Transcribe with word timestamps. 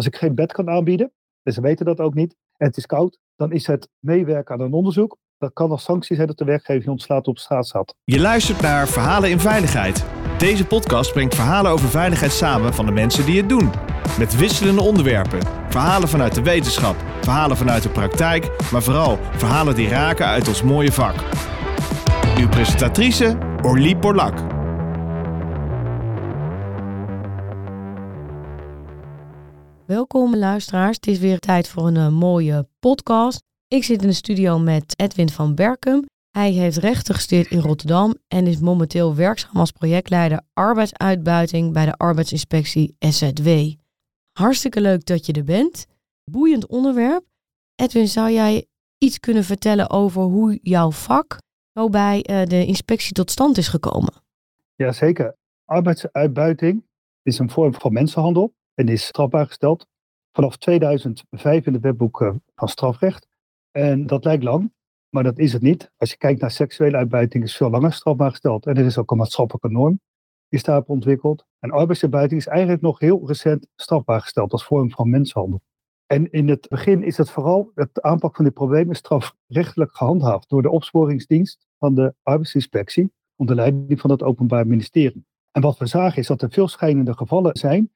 Als 0.00 0.08
ik 0.08 0.16
geen 0.16 0.34
bed 0.34 0.52
kan 0.52 0.68
aanbieden, 0.68 1.12
en 1.42 1.52
ze 1.52 1.60
weten 1.60 1.86
dat 1.86 2.00
ook 2.00 2.14
niet, 2.14 2.36
en 2.56 2.66
het 2.66 2.76
is 2.76 2.86
koud, 2.86 3.18
dan 3.36 3.52
is 3.52 3.66
het 3.66 3.88
meewerken 3.98 4.54
aan 4.54 4.60
een 4.60 4.72
onderzoek. 4.72 5.16
Dat 5.38 5.52
kan 5.52 5.70
als 5.70 5.82
sanctie 5.82 6.16
zijn 6.16 6.28
dat 6.28 6.38
de 6.38 6.44
werkgever 6.44 6.84
je 6.84 6.90
ontslaat 6.90 7.26
op 7.26 7.38
straat 7.38 7.66
zat. 7.66 7.94
Je 8.04 8.20
luistert 8.20 8.60
naar 8.60 8.88
Verhalen 8.88 9.30
in 9.30 9.40
Veiligheid. 9.40 10.04
Deze 10.38 10.66
podcast 10.66 11.12
brengt 11.12 11.34
verhalen 11.34 11.70
over 11.70 11.88
veiligheid 11.88 12.32
samen 12.32 12.74
van 12.74 12.86
de 12.86 12.92
mensen 12.92 13.26
die 13.26 13.40
het 13.40 13.48
doen. 13.48 13.70
Met 14.18 14.36
wisselende 14.36 14.82
onderwerpen. 14.82 15.40
Verhalen 15.68 16.08
vanuit 16.08 16.34
de 16.34 16.42
wetenschap, 16.42 16.96
verhalen 17.20 17.56
vanuit 17.56 17.82
de 17.82 17.90
praktijk, 17.90 18.70
maar 18.72 18.82
vooral 18.82 19.18
verhalen 19.32 19.74
die 19.74 19.88
raken 19.88 20.26
uit 20.26 20.48
ons 20.48 20.62
mooie 20.62 20.92
vak. 20.92 21.14
Uw 22.38 22.48
presentatrice 22.48 23.38
Orlie 23.62 23.96
Borlak. 23.96 24.59
Welkom 29.90 30.36
luisteraars, 30.36 30.96
het 30.96 31.06
is 31.06 31.18
weer 31.18 31.38
tijd 31.38 31.68
voor 31.68 31.86
een 31.86 31.94
uh, 31.94 32.08
mooie 32.08 32.68
podcast. 32.78 33.42
Ik 33.68 33.84
zit 33.84 34.02
in 34.02 34.08
de 34.08 34.14
studio 34.14 34.58
met 34.58 34.94
Edwin 34.96 35.28
van 35.28 35.54
Berkum. 35.54 36.04
Hij 36.30 36.50
heeft 36.50 36.76
rechten 36.76 37.14
gestudeerd 37.14 37.50
in 37.50 37.58
Rotterdam 37.58 38.14
en 38.28 38.46
is 38.46 38.60
momenteel 38.60 39.14
werkzaam 39.14 39.56
als 39.56 39.70
projectleider 39.70 40.40
arbeidsuitbuiting 40.52 41.72
bij 41.72 41.84
de 41.84 41.96
arbeidsinspectie 41.96 42.96
SZW. 42.98 43.48
Hartstikke 44.32 44.80
leuk 44.80 45.06
dat 45.06 45.26
je 45.26 45.32
er 45.32 45.44
bent. 45.44 45.86
Boeiend 46.24 46.66
onderwerp. 46.66 47.24
Edwin, 47.74 48.08
zou 48.08 48.30
jij 48.30 48.66
iets 48.98 49.20
kunnen 49.20 49.44
vertellen 49.44 49.90
over 49.90 50.22
hoe 50.22 50.58
jouw 50.62 50.90
vak 50.90 51.38
zo 51.72 51.88
bij 51.88 52.26
uh, 52.30 52.42
de 52.42 52.66
inspectie 52.66 53.12
tot 53.12 53.30
stand 53.30 53.56
is 53.56 53.68
gekomen? 53.68 54.14
Jazeker. 54.74 55.36
Arbeidsuitbuiting 55.64 56.84
is 57.22 57.38
een 57.38 57.50
vorm 57.50 57.74
van 57.74 57.92
mensenhandel 57.92 58.58
en 58.74 58.88
is 58.88 59.06
strafbaar 59.06 59.46
gesteld 59.46 59.86
vanaf 60.32 60.56
2005 60.56 61.66
in 61.66 61.72
het 61.72 61.82
wetboek 61.82 62.20
eh, 62.20 62.34
van 62.54 62.68
strafrecht. 62.68 63.28
En 63.70 64.06
dat 64.06 64.24
lijkt 64.24 64.42
lang, 64.42 64.72
maar 65.08 65.22
dat 65.22 65.38
is 65.38 65.52
het 65.52 65.62
niet. 65.62 65.90
Als 65.96 66.10
je 66.10 66.16
kijkt 66.16 66.40
naar 66.40 66.50
seksuele 66.50 66.96
uitbuiting, 66.96 67.44
is 67.44 67.56
veel 67.56 67.70
langer 67.70 67.92
strafbaar 67.92 68.30
gesteld. 68.30 68.66
En 68.66 68.76
er 68.76 68.84
is 68.84 68.98
ook 68.98 69.10
een 69.10 69.16
maatschappelijke 69.16 69.70
norm 69.70 70.00
die 70.48 70.62
daarop 70.62 70.88
ontwikkeld. 70.88 71.44
En 71.58 71.70
arbeidsuitbuiting 71.70 72.40
is 72.40 72.46
eigenlijk 72.46 72.82
nog 72.82 72.98
heel 72.98 73.26
recent 73.26 73.66
strafbaar 73.76 74.20
gesteld 74.20 74.52
als 74.52 74.64
vorm 74.64 74.90
van 74.90 75.10
mensenhandel. 75.10 75.60
En 76.06 76.30
in 76.30 76.48
het 76.48 76.68
begin 76.68 77.02
is 77.02 77.16
het 77.16 77.30
vooral, 77.30 77.70
het 77.74 78.02
aanpak 78.02 78.36
van 78.36 78.44
dit 78.44 78.54
probleem 78.54 78.90
is 78.90 78.98
strafrechtelijk 78.98 79.96
gehandhaafd 79.96 80.48
door 80.48 80.62
de 80.62 80.70
opsporingsdienst 80.70 81.66
van 81.78 81.94
de 81.94 82.14
arbeidsinspectie 82.22 83.12
onder 83.36 83.56
leiding 83.56 84.00
van 84.00 84.10
het 84.10 84.22
Openbaar 84.22 84.66
Ministerie. 84.66 85.24
En 85.50 85.62
wat 85.62 85.78
we 85.78 85.86
zagen 85.86 86.18
is 86.18 86.26
dat 86.26 86.42
er 86.42 86.50
veel 86.50 86.68
schijnende 86.68 87.14
gevallen 87.14 87.56
zijn 87.56 87.90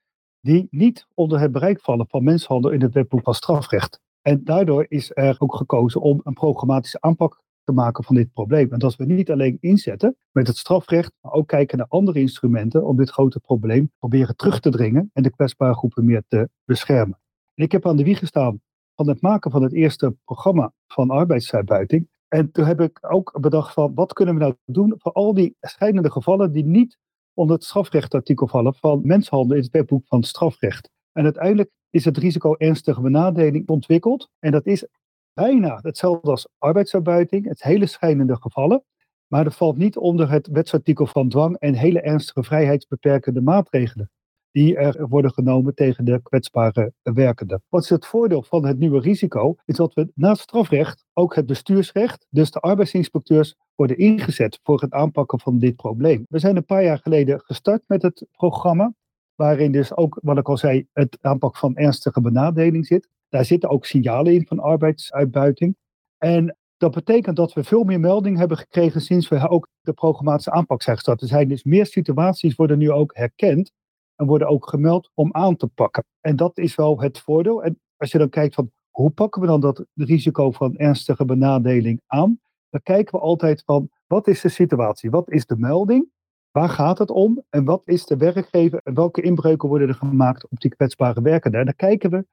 die 0.45 0.67
niet 0.71 1.07
onder 1.15 1.41
het 1.41 1.53
bereik 1.53 1.81
vallen 1.81 2.07
van 2.09 2.25
mensenhandel 2.25 2.71
in 2.71 2.83
het 2.83 2.95
wetboek 2.95 3.23
van 3.23 3.35
strafrecht. 3.35 4.01
En 4.23 4.45
daardoor 4.45 4.87
is 4.89 5.11
er 5.15 5.37
ook 5.39 5.55
gekozen 5.55 6.01
om 6.01 6.21
een 6.23 6.33
programmatische 6.33 7.01
aanpak 7.01 7.43
te 7.65 7.73
maken 7.73 8.05
van 8.05 8.15
dit 8.15 8.33
probleem. 8.33 8.73
En 8.73 8.79
dat 8.79 8.97
we 8.97 9.05
niet 9.05 9.31
alleen 9.31 9.57
inzetten 9.61 10.17
met 10.33 10.47
het 10.47 10.57
strafrecht, 10.57 11.13
maar 11.21 11.33
ook 11.33 11.49
kijken 11.49 11.79
naar 11.79 11.87
andere 11.89 12.21
instrumenten 12.21 12.87
om 12.87 12.97
dit 12.97 13.11
grote 13.11 13.41
probleem 13.41 13.91
proberen 13.99 14.37
terug 14.37 14.61
te 14.61 14.71
dringen 14.71 15.11
en 15.13 15.23
de 15.23 15.31
kwetsbare 15.31 15.75
groepen 15.75 16.05
meer 16.05 16.23
te 16.29 16.49
beschermen. 16.65 17.19
En 17.55 17.65
ik 17.65 17.73
heb 17.73 17.87
aan 17.87 17.97
de 17.97 18.05
wieg 18.05 18.19
gestaan 18.19 18.61
van 18.95 19.09
het 19.09 19.21
maken 19.21 19.51
van 19.51 19.63
het 19.63 19.73
eerste 19.73 20.17
programma 20.25 20.73
van 20.87 21.11
arbeidsuitbuiting. 21.11 22.09
En 22.29 22.51
toen 22.53 22.65
heb 22.65 22.81
ik 22.81 22.99
ook 23.01 23.41
bedacht 23.41 23.73
van 23.73 23.95
wat 23.95 24.13
kunnen 24.13 24.35
we 24.35 24.41
nou 24.41 24.55
doen 24.65 24.95
voor 24.97 25.13
al 25.13 25.35
die 25.35 25.57
scheidende 25.61 26.11
gevallen 26.11 26.53
die 26.53 26.65
niet 26.65 26.99
onder 27.35 27.57
het 27.57 27.65
strafrechtartikel 27.65 28.49
vallen 28.49 28.75
van 28.75 29.01
mensenhandel 29.05 29.57
in 29.57 29.63
het 29.63 29.73
wetboek 29.73 30.07
van 30.07 30.23
strafrecht. 30.23 30.91
En 31.13 31.25
uiteindelijk 31.25 31.71
is 31.91 32.05
het 32.05 32.19
risico 32.19 32.55
ernstige 32.55 33.01
benadeling 33.01 33.69
ontwikkeld. 33.69 34.31
En 34.39 34.53
dat 34.53 34.67
is 34.67 34.87
bijna 35.33 35.79
hetzelfde 35.83 36.31
als 36.31 36.49
arbeidsuitbuiting, 36.59 37.49
het 37.49 37.63
hele 37.63 37.87
schijnende 37.87 38.37
gevallen. 38.37 38.85
Maar 39.27 39.45
dat 39.45 39.57
valt 39.57 39.77
niet 39.77 39.97
onder 39.97 40.31
het 40.31 40.47
wetsartikel 40.47 41.07
van 41.07 41.29
dwang 41.29 41.57
en 41.59 41.75
hele 41.75 42.01
ernstige 42.01 42.43
vrijheidsbeperkende 42.43 43.41
maatregelen 43.41 44.11
die 44.55 44.77
er 44.77 45.09
worden 45.09 45.33
genomen 45.33 45.75
tegen 45.75 46.05
de 46.05 46.23
kwetsbare 46.23 46.93
werkenden. 47.03 47.63
Wat 47.69 47.83
is 47.83 47.89
het 47.89 48.07
voordeel 48.07 48.43
van 48.43 48.67
het 48.67 48.79
nieuwe 48.79 49.01
risico? 49.01 49.55
Is 49.65 49.77
dat 49.77 49.95
we 49.95 50.11
naast 50.15 50.43
strafrecht 50.43 51.05
ook 51.13 51.35
het 51.35 51.47
bestuursrecht, 51.47 52.27
dus 52.31 52.51
de 52.51 52.61
arbeidsinspecteurs, 52.61 53.57
worden 53.75 53.99
ingezet 53.99 54.61
voor 54.63 54.81
het 54.81 54.93
aanpakken 54.93 55.41
van 55.41 55.59
dit 55.59 55.77
probleem. 55.77 56.27
We 56.29 56.39
zijn 56.39 56.57
een 56.57 56.65
paar 56.65 56.85
jaar 56.85 56.99
geleden 56.99 57.41
gestart 57.41 57.83
met 57.87 58.03
het 58.03 58.27
programma, 58.33 58.95
waarin 59.35 59.73
dus 59.73 59.97
ook, 59.97 60.19
wat 60.23 60.39
ik 60.39 60.49
al 60.49 60.57
zei, 60.57 60.87
het 60.93 61.19
aanpak 61.21 61.57
van 61.57 61.77
ernstige 61.77 62.21
benadeling 62.21 62.87
zit. 62.87 63.09
Daar 63.29 63.45
zitten 63.45 63.69
ook 63.71 63.87
signalen 63.87 64.35
in 64.35 64.47
van 64.47 64.59
arbeidsuitbuiting. 64.59 65.77
En 66.19 66.57
dat 66.77 66.95
betekent 66.95 67.37
dat 67.37 67.53
we 67.53 67.65
veel 67.65 67.85
meer 67.85 68.01
melding 68.01 68.39
hebben 68.39 68.57
gekregen 68.57 69.01
sinds 69.01 69.29
we 69.29 69.49
ook 69.49 69.69
de 69.81 69.93
programmatische 69.93 70.51
aanpak 70.51 70.83
zijn 70.83 70.97
gestart. 70.97 71.21
Er 71.21 71.29
zijn 71.29 71.49
dus 71.49 71.65
meer 71.65 71.87
situaties 71.87 72.55
worden 72.55 72.79
nu 72.79 72.91
ook 72.91 73.17
herkend 73.17 73.73
en 74.17 74.27
worden 74.27 74.49
ook 74.49 74.69
gemeld 74.69 75.11
om 75.15 75.33
aan 75.33 75.57
te 75.57 75.67
pakken. 75.67 76.05
En 76.21 76.37
dat 76.37 76.59
is 76.59 76.75
wel 76.75 77.01
het 77.01 77.19
voordeel. 77.19 77.63
En 77.63 77.81
als 77.97 78.13
je 78.13 78.19
dan 78.19 78.29
kijkt 78.29 78.55
van 78.55 78.71
hoe 78.91 79.11
pakken 79.11 79.41
we 79.41 79.47
dan 79.47 79.61
dat 79.61 79.87
risico 79.95 80.51
van 80.51 80.77
ernstige 80.77 81.25
benadeling 81.25 82.01
aan, 82.07 82.41
dan 82.75 82.95
kijken 82.95 83.15
we 83.15 83.25
altijd 83.25 83.63
van 83.65 83.91
wat 84.07 84.27
is 84.27 84.41
de 84.41 84.49
situatie, 84.49 85.11
wat 85.11 85.31
is 85.31 85.47
de 85.47 85.57
melding, 85.57 86.11
waar 86.51 86.69
gaat 86.69 86.99
het 86.99 87.11
om 87.11 87.43
en 87.51 87.65
wat 87.65 87.87
is 87.87 88.05
de 88.05 88.17
werkgever 88.17 88.81
en 88.83 88.95
welke 88.95 89.23
inbreuken 89.23 89.69
worden 89.69 89.89
er 89.89 89.95
gemaakt 89.95 90.49
op 90.49 90.61
die 90.61 90.75
kwetsbare 90.75 91.23
werkenden. 91.23 91.61
En 91.61 91.67
dan 91.67 91.77
kijken 91.77 92.11
we 92.11 92.27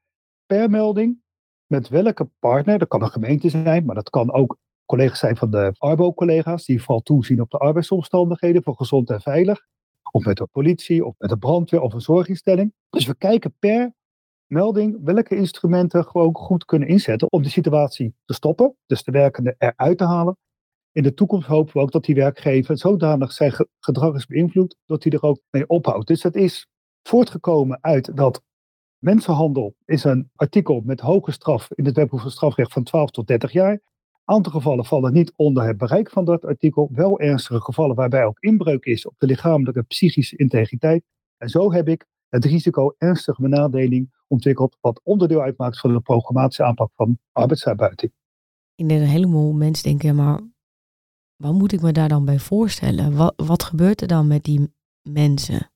per 0.46 0.70
melding 0.70 1.22
met 1.66 1.90
welke 1.90 2.30
partner, 2.40 2.80
dat 2.80 2.88
kan 2.88 3.02
een 3.02 3.10
gemeente 3.10 3.50
zijn, 3.50 3.86
maar 3.86 3.96
dat 3.96 4.10
kan 4.10 4.32
ook 4.32 4.58
collega's 4.86 5.20
zijn 5.20 5.38
van 5.38 5.52
de 5.52 5.74
Arbo-collega's, 5.78 6.66
die 6.66 6.82
vooral 6.82 7.02
toezien 7.02 7.42
op 7.42 7.50
de 7.50 7.58
arbeidsomstandigheden 7.58 8.64
voor 8.64 8.76
gezond 8.76 9.10
en 9.10 9.22
veilig 9.22 9.66
of 10.12 10.26
met 10.26 10.38
de 10.38 10.48
politie, 10.52 11.06
of 11.06 11.16
met 11.18 11.30
de 11.30 11.38
brandweer 11.38 11.82
of 11.82 11.94
een 11.94 12.02
zorginstelling. 12.02 12.74
Dus 12.90 13.06
we 13.06 13.16
kijken 13.16 13.56
per 13.60 13.94
melding 14.52 15.00
welke 15.04 15.36
instrumenten 15.36 16.04
gewoon 16.04 16.36
goed 16.36 16.66
kunnen 16.66 16.88
inzetten 16.88 17.32
om 17.32 17.44
de 17.44 17.50
situatie 17.50 18.16
te 18.26 18.34
stoppen, 18.34 18.76
dus 18.86 19.04
de 19.04 19.12
werkende 19.12 19.56
eruit 19.58 19.98
te 19.98 20.04
halen. 20.06 20.38
In 20.92 21.04
de 21.04 21.14
toekomst 21.14 21.48
hopen 21.48 21.74
we 21.74 21.80
ook 21.80 21.92
dat 21.92 22.06
die 22.06 22.16
werkgever 22.16 22.78
zodanig 22.78 23.32
zijn 23.32 23.54
gedrag 23.80 24.16
is 24.16 24.26
beïnvloed 24.26 24.78
dat 24.86 25.04
hij 25.04 25.12
er 25.12 25.24
ook 25.24 25.42
mee 25.50 25.68
ophoudt. 25.68 26.08
Dus 26.08 26.22
dat 26.22 26.36
is 26.36 26.68
voortgekomen 27.04 27.78
uit 27.82 28.18
dat 28.18 28.42
mensenhandel 28.98 29.76
is 29.86 30.04
een 30.04 30.30
artikel 30.36 30.82
met 30.86 31.00
hoge 31.00 31.32
straf 31.32 31.72
in 31.72 31.86
het 31.86 31.96
wetboek 31.96 32.20
van 32.20 32.32
strafrecht 32.32 32.74
van 32.74 32.84
12 32.84 33.12
tot 33.12 33.28
30 33.28 33.52
jaar 33.52 33.82
aantal 34.32 34.52
gevallen 34.52 34.86
vallen 34.86 35.14
niet 35.14 35.34
onder 35.36 35.64
het 35.64 35.78
bereik 35.78 36.10
van 36.10 36.26
dat 36.26 36.46
artikel. 36.46 36.90
Wel 36.94 37.20
ernstige 37.20 37.62
gevallen 37.62 37.96
waarbij 37.96 38.26
ook 38.26 38.40
inbreuk 38.40 38.86
is 38.86 39.06
op 39.06 39.14
de 39.18 39.26
lichamelijke 39.26 39.80
en 39.80 39.88
psychische 39.88 40.38
integriteit. 40.38 41.04
En 41.38 41.50
zo 41.50 41.72
heb 41.72 41.88
ik 41.88 42.06
het 42.30 42.46
risico 42.46 42.96
ernstige 42.98 43.42
benadeling 43.42 44.20
ontwikkeld, 44.32 44.78
wat 44.82 45.02
onderdeel 45.04 45.42
uitmaakt 45.42 45.80
van 45.80 45.94
de 45.94 46.00
programmatische 46.00 46.64
aanpak 46.64 46.92
van 46.96 47.20
arbeidsuitbuiting. 47.32 48.12
Ik 48.76 48.88
denk 48.88 49.00
dat 49.00 49.10
een 49.10 49.16
heleboel 49.16 49.54
mensen 49.54 49.84
denken, 49.84 50.16
maar 50.16 50.40
wat 51.36 51.54
moet 51.54 51.72
ik 51.72 51.82
me 51.82 51.92
daar 51.92 52.10
dan 52.10 52.26
bij 52.26 52.40
voorstellen? 52.40 53.16
Wat, 53.16 53.34
wat 53.36 53.64
gebeurt 53.64 54.02
er 54.02 54.08
dan 54.08 54.28
met 54.28 54.44
die 54.44 54.74
mensen? 55.02 55.72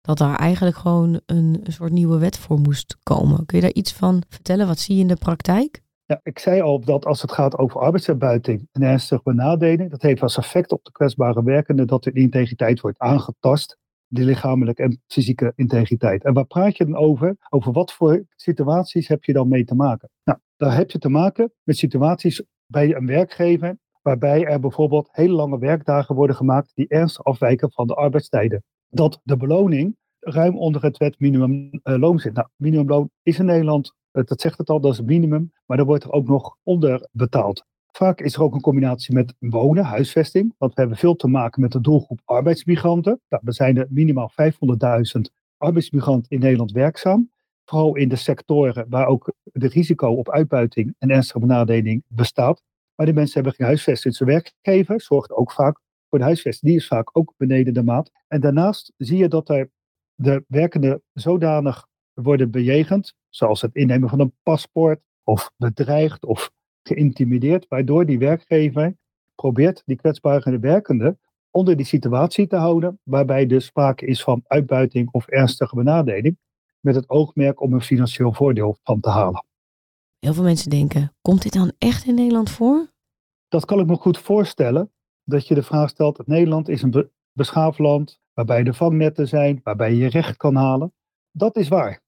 Dat 0.00 0.18
daar 0.18 0.36
eigenlijk 0.38 0.76
gewoon 0.76 1.20
een, 1.26 1.60
een 1.62 1.72
soort 1.72 1.92
nieuwe 1.92 2.18
wet 2.18 2.38
voor 2.38 2.58
moest 2.58 2.98
komen. 3.02 3.46
Kun 3.46 3.58
je 3.58 3.64
daar 3.64 3.74
iets 3.74 3.92
van 3.92 4.22
vertellen? 4.28 4.66
Wat 4.66 4.78
zie 4.78 4.94
je 4.94 5.00
in 5.00 5.08
de 5.08 5.16
praktijk? 5.16 5.84
Ja, 6.04 6.20
ik 6.22 6.38
zei 6.38 6.60
al 6.60 6.80
dat 6.80 7.06
als 7.06 7.22
het 7.22 7.32
gaat 7.32 7.58
over 7.58 7.80
arbeidsuitbuiting 7.80 8.68
en 8.72 8.82
ernstige 8.82 9.22
benadeling, 9.24 9.90
dat 9.90 10.02
heeft 10.02 10.22
als 10.22 10.36
effect 10.36 10.72
op 10.72 10.84
de 10.84 10.92
kwetsbare 10.92 11.42
werkende 11.42 11.84
dat 11.84 12.02
de 12.02 12.12
integriteit 12.12 12.80
wordt 12.80 12.98
aangetast, 12.98 13.78
de 14.16 14.24
lichamelijke 14.24 14.82
en 14.82 15.02
fysieke 15.06 15.52
integriteit. 15.54 16.24
En 16.24 16.34
waar 16.34 16.46
praat 16.46 16.76
je 16.76 16.84
dan 16.84 16.96
over? 16.96 17.36
Over 17.48 17.72
wat 17.72 17.92
voor 17.92 18.24
situaties 18.36 19.08
heb 19.08 19.24
je 19.24 19.32
dan 19.32 19.48
mee 19.48 19.64
te 19.64 19.74
maken? 19.74 20.10
Nou, 20.24 20.38
daar 20.56 20.76
heb 20.76 20.90
je 20.90 20.98
te 20.98 21.08
maken 21.08 21.52
met 21.62 21.76
situaties 21.76 22.42
bij 22.66 22.94
een 22.94 23.06
werkgever 23.06 23.78
waarbij 24.02 24.44
er 24.44 24.60
bijvoorbeeld 24.60 25.08
hele 25.12 25.34
lange 25.34 25.58
werkdagen 25.58 26.14
worden 26.14 26.36
gemaakt 26.36 26.72
die 26.74 26.88
ernstig 26.88 27.24
afwijken 27.24 27.72
van 27.72 27.86
de 27.86 27.94
arbeidstijden. 27.94 28.64
Dat 28.88 29.20
de 29.22 29.36
beloning 29.36 29.96
ruim 30.20 30.58
onder 30.58 30.82
het 30.82 30.96
wet 30.96 31.18
minimumloon 31.20 32.18
zit. 32.18 32.34
Nou, 32.34 32.48
minimumloon 32.56 33.10
is 33.22 33.38
in 33.38 33.44
Nederland 33.44 33.94
eh, 34.16 34.24
dat 34.24 34.40
zegt 34.40 34.58
het 34.58 34.70
al, 34.70 34.80
dat 34.80 34.92
is 34.92 34.98
het 34.98 35.06
minimum. 35.06 35.52
Maar 35.66 35.76
dan 35.76 35.86
wordt 35.86 36.04
er 36.04 36.12
ook 36.12 36.28
nog 36.28 36.56
onder 36.62 37.08
betaald. 37.12 37.64
Vaak 37.96 38.20
is 38.20 38.34
er 38.34 38.42
ook 38.42 38.54
een 38.54 38.60
combinatie 38.60 39.14
met 39.14 39.34
wonen, 39.38 39.84
huisvesting. 39.84 40.54
Want 40.58 40.74
we 40.74 40.80
hebben 40.80 40.98
veel 40.98 41.16
te 41.16 41.28
maken 41.28 41.60
met 41.60 41.72
de 41.72 41.80
doelgroep 41.80 42.20
arbeidsmigranten. 42.24 43.20
Nou, 43.28 43.42
er 43.46 43.54
zijn 43.54 43.76
er 43.76 43.86
minimaal 43.90 44.30
500.000 44.30 45.20
arbeidsmigranten 45.56 46.30
in 46.30 46.40
Nederland 46.40 46.72
werkzaam. 46.72 47.30
Vooral 47.64 47.96
in 47.96 48.08
de 48.08 48.16
sectoren 48.16 48.86
waar 48.88 49.06
ook 49.06 49.32
de 49.42 49.68
risico 49.68 50.08
op 50.08 50.30
uitbuiting 50.30 50.94
en 50.98 51.10
ernstige 51.10 51.38
benadeling 51.38 52.02
bestaat. 52.08 52.62
Maar 52.94 53.06
die 53.06 53.14
mensen 53.14 53.34
hebben 53.34 53.52
geen 53.52 53.66
huisvesting. 53.66 54.14
Zijn 54.14 54.28
werkgever 54.28 55.00
zorgt 55.00 55.32
ook 55.32 55.52
vaak 55.52 55.80
voor 56.08 56.18
de 56.18 56.24
huisvesting. 56.24 56.70
Die 56.70 56.80
is 56.80 56.86
vaak 56.86 57.10
ook 57.12 57.32
beneden 57.36 57.74
de 57.74 57.82
maat. 57.82 58.10
En 58.28 58.40
daarnaast 58.40 58.92
zie 58.96 59.18
je 59.18 59.28
dat 59.28 59.48
er 59.48 59.70
de 60.14 60.44
werkenden 60.48 61.02
zodanig 61.12 61.86
worden 62.12 62.50
bejegend 62.50 63.14
zoals 63.28 63.62
het 63.62 63.74
innemen 63.74 64.08
van 64.08 64.20
een 64.20 64.34
paspoort, 64.42 65.00
of 65.24 65.50
bedreigd 65.56 66.24
of 66.24 66.50
geïntimideerd, 66.86 67.68
waardoor 67.68 68.06
die 68.06 68.18
werkgever 68.18 68.96
probeert 69.34 69.82
die 69.86 69.96
kwetsbare 69.96 70.58
werkende 70.58 71.18
onder 71.50 71.76
die 71.76 71.86
situatie 71.86 72.46
te 72.46 72.56
houden, 72.56 73.00
waarbij 73.02 73.46
dus 73.46 73.64
sprake 73.64 74.06
is 74.06 74.22
van 74.22 74.44
uitbuiting 74.46 75.08
of 75.10 75.26
ernstige 75.26 75.74
benadeling, 75.74 76.38
met 76.80 76.94
het 76.94 77.08
oogmerk 77.08 77.60
om 77.60 77.72
een 77.72 77.82
financieel 77.82 78.32
voordeel 78.32 78.76
van 78.82 79.00
te 79.00 79.08
halen. 79.08 79.44
Heel 80.18 80.34
veel 80.34 80.42
mensen 80.42 80.70
denken, 80.70 81.14
komt 81.22 81.42
dit 81.42 81.52
dan 81.52 81.72
echt 81.78 82.06
in 82.06 82.14
Nederland 82.14 82.50
voor? 82.50 82.92
Dat 83.48 83.64
kan 83.64 83.80
ik 83.80 83.86
me 83.86 83.96
goed 83.96 84.18
voorstellen, 84.18 84.92
dat 85.24 85.46
je 85.46 85.54
de 85.54 85.62
vraag 85.62 85.88
stelt, 85.88 86.26
Nederland 86.26 86.68
is 86.68 86.82
een 86.82 87.10
beschaafd 87.32 87.78
land, 87.78 88.20
waarbij 88.32 88.62
de 88.62 88.74
vangnetten 88.74 89.28
zijn, 89.28 89.60
waarbij 89.62 89.94
je 89.94 90.08
recht 90.08 90.36
kan 90.36 90.54
halen. 90.54 90.92
Dat 91.30 91.56
is 91.56 91.68
waar. 91.68 92.02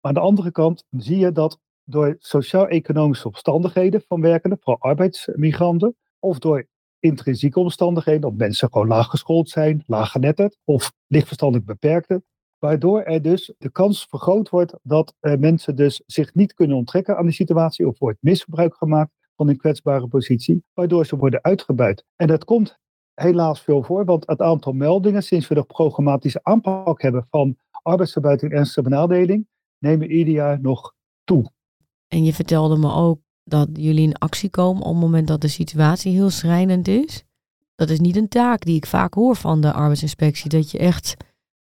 Maar 0.00 0.10
aan 0.10 0.14
de 0.14 0.20
andere 0.20 0.50
kant 0.50 0.84
zie 0.90 1.18
je 1.18 1.32
dat 1.32 1.60
door 1.84 2.16
sociaal-economische 2.18 3.26
omstandigheden 3.26 4.02
van 4.08 4.20
werkenden, 4.20 4.58
vooral 4.60 4.90
arbeidsmigranten, 4.90 5.96
of 6.18 6.38
door 6.38 6.66
intrinsieke 6.98 7.60
omstandigheden, 7.60 8.20
dat 8.20 8.34
mensen 8.34 8.68
gewoon 8.72 8.88
laag 8.88 9.06
geschoold 9.06 9.48
zijn, 9.48 9.82
laag 9.86 10.10
genetterd 10.10 10.58
of 10.64 10.92
lichtverstandelijk 11.06 11.66
beperkte, 11.66 12.22
waardoor 12.58 13.02
er 13.02 13.22
dus 13.22 13.52
de 13.58 13.70
kans 13.70 14.06
vergroot 14.08 14.48
wordt 14.48 14.74
dat 14.82 15.14
uh, 15.20 15.36
mensen 15.36 15.76
dus 15.76 16.02
zich 16.06 16.34
niet 16.34 16.54
kunnen 16.54 16.76
onttrekken 16.76 17.16
aan 17.16 17.24
die 17.24 17.34
situatie 17.34 17.88
of 17.88 17.98
wordt 17.98 18.18
misbruik 18.20 18.74
gemaakt 18.74 19.12
van 19.36 19.48
een 19.48 19.56
kwetsbare 19.56 20.08
positie, 20.08 20.64
waardoor 20.74 21.06
ze 21.06 21.16
worden 21.16 21.42
uitgebuit. 21.42 22.04
En 22.16 22.26
dat 22.26 22.44
komt 22.44 22.78
helaas 23.14 23.60
veel 23.60 23.82
voor, 23.82 24.04
want 24.04 24.26
het 24.26 24.40
aantal 24.40 24.72
meldingen 24.72 25.22
sinds 25.22 25.48
we 25.48 25.54
de 25.54 25.62
programmatische 25.62 26.40
aanpak 26.42 27.02
hebben 27.02 27.26
van 27.30 27.56
arbeidsverbuiting 27.82 28.52
en 28.52 28.58
ernstige 28.58 28.82
benadeling, 28.82 29.46
nemen 29.78 30.10
ieder 30.10 30.34
jaar 30.34 30.60
nog 30.60 30.94
toe. 31.24 31.50
En 32.12 32.24
je 32.24 32.32
vertelde 32.32 32.76
me 32.76 32.92
ook 32.92 33.20
dat 33.44 33.68
jullie 33.72 34.06
in 34.06 34.18
actie 34.18 34.50
komen 34.50 34.82
op 34.82 34.92
het 34.92 35.02
moment 35.02 35.28
dat 35.28 35.40
de 35.40 35.48
situatie 35.48 36.12
heel 36.12 36.30
schrijnend 36.30 36.88
is. 36.88 37.24
Dat 37.74 37.90
is 37.90 38.00
niet 38.00 38.16
een 38.16 38.28
taak 38.28 38.64
die 38.64 38.76
ik 38.76 38.86
vaak 38.86 39.14
hoor 39.14 39.36
van 39.36 39.60
de 39.60 39.72
arbeidsinspectie, 39.72 40.50
dat 40.50 40.70
je 40.70 40.78
echt 40.78 41.16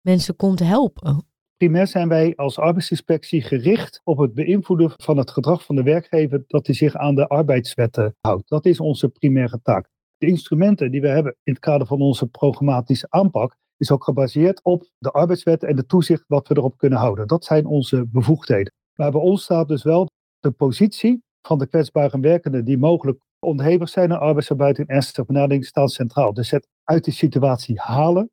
mensen 0.01 0.37
komt 0.37 0.59
helpen. 0.59 1.27
Primair 1.57 1.87
zijn 1.87 2.09
wij 2.09 2.33
als 2.37 2.59
arbeidsinspectie 2.59 3.43
gericht 3.43 4.01
op 4.05 4.19
het 4.19 4.35
beïnvloeden 4.35 4.93
van 4.97 5.17
het 5.17 5.31
gedrag 5.31 5.65
van 5.65 5.77
de 5.77 5.83
werkgever 5.83 6.45
dat 6.47 6.67
hij 6.67 6.75
zich 6.75 6.97
aan 6.97 7.15
de 7.15 7.29
arbeidswetten 7.29 8.17
houdt. 8.21 8.49
Dat 8.49 8.67
is 8.67 8.81
onze 8.81 9.09
primaire 9.09 9.61
taak. 9.63 9.89
De 10.19 10.27
instrumenten 10.27 10.91
die 10.91 11.01
we 11.01 11.09
hebben 11.09 11.37
in 11.43 11.53
het 11.53 11.63
kader 11.63 11.87
van 11.87 12.01
onze 12.01 12.27
programmatische 12.27 13.07
aanpak 13.11 13.57
is 13.77 13.91
ook 13.91 14.05
gebaseerd 14.05 14.61
op 14.63 14.91
de 14.99 15.11
arbeidswetten 15.11 15.69
en 15.69 15.77
de 15.77 15.87
toezicht 15.87 16.25
wat 16.27 16.49
we 16.49 16.57
erop 16.57 16.77
kunnen 16.77 16.99
houden. 16.99 17.27
Dat 17.27 17.45
zijn 17.45 17.67
onze 17.67 18.07
bevoegdheden. 18.07 18.73
Maar 18.95 19.11
bij 19.11 19.21
ons 19.21 19.43
staat 19.43 19.69
dus 19.69 19.83
wel 19.83 20.09
de 20.43 20.51
positie 20.51 21.23
van 21.43 21.59
de 21.59 21.67
kwetsbare 21.67 22.21
werkenden 22.21 22.65
die 22.65 22.79
mogelijk 22.79 23.21
onderhevig 23.39 23.89
zijn 23.89 24.13
aan 24.13 24.39
en 24.39 24.87
ernstige 24.87 25.27
benadering 25.27 25.65
staat 25.65 25.91
centraal. 25.91 26.35
Dus 26.35 26.51
het 26.51 26.69
uit 26.85 27.05
die 27.05 27.13
situatie 27.13 27.81
halen 27.81 28.31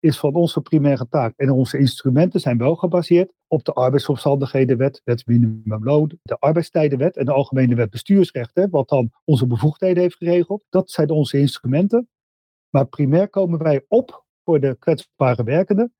is 0.00 0.18
van 0.18 0.34
onze 0.34 0.60
primaire 0.60 1.08
taak. 1.08 1.32
En 1.36 1.50
onze 1.50 1.78
instrumenten 1.78 2.40
zijn 2.40 2.58
wel 2.58 2.76
gebaseerd 2.76 3.32
op 3.46 3.64
de 3.64 3.72
arbeidsomstandighedenwet, 3.72 5.00
wet 5.04 5.26
minimumloon, 5.26 6.18
de 6.22 6.38
arbeidstijdenwet 6.38 7.16
en 7.16 7.24
de 7.24 7.32
algemene 7.32 7.74
wet 7.74 7.90
bestuursrechten, 7.90 8.70
wat 8.70 8.88
dan 8.88 9.10
onze 9.24 9.46
bevoegdheden 9.46 10.02
heeft 10.02 10.16
geregeld. 10.16 10.64
Dat 10.68 10.90
zijn 10.90 11.10
onze 11.10 11.38
instrumenten. 11.38 12.08
Maar 12.70 12.86
primair 12.86 13.28
komen 13.28 13.58
wij 13.58 13.84
op 13.88 14.24
voor 14.44 14.60
de 14.60 14.76
kwetsbare 14.78 15.42
werkenden. 15.42 15.94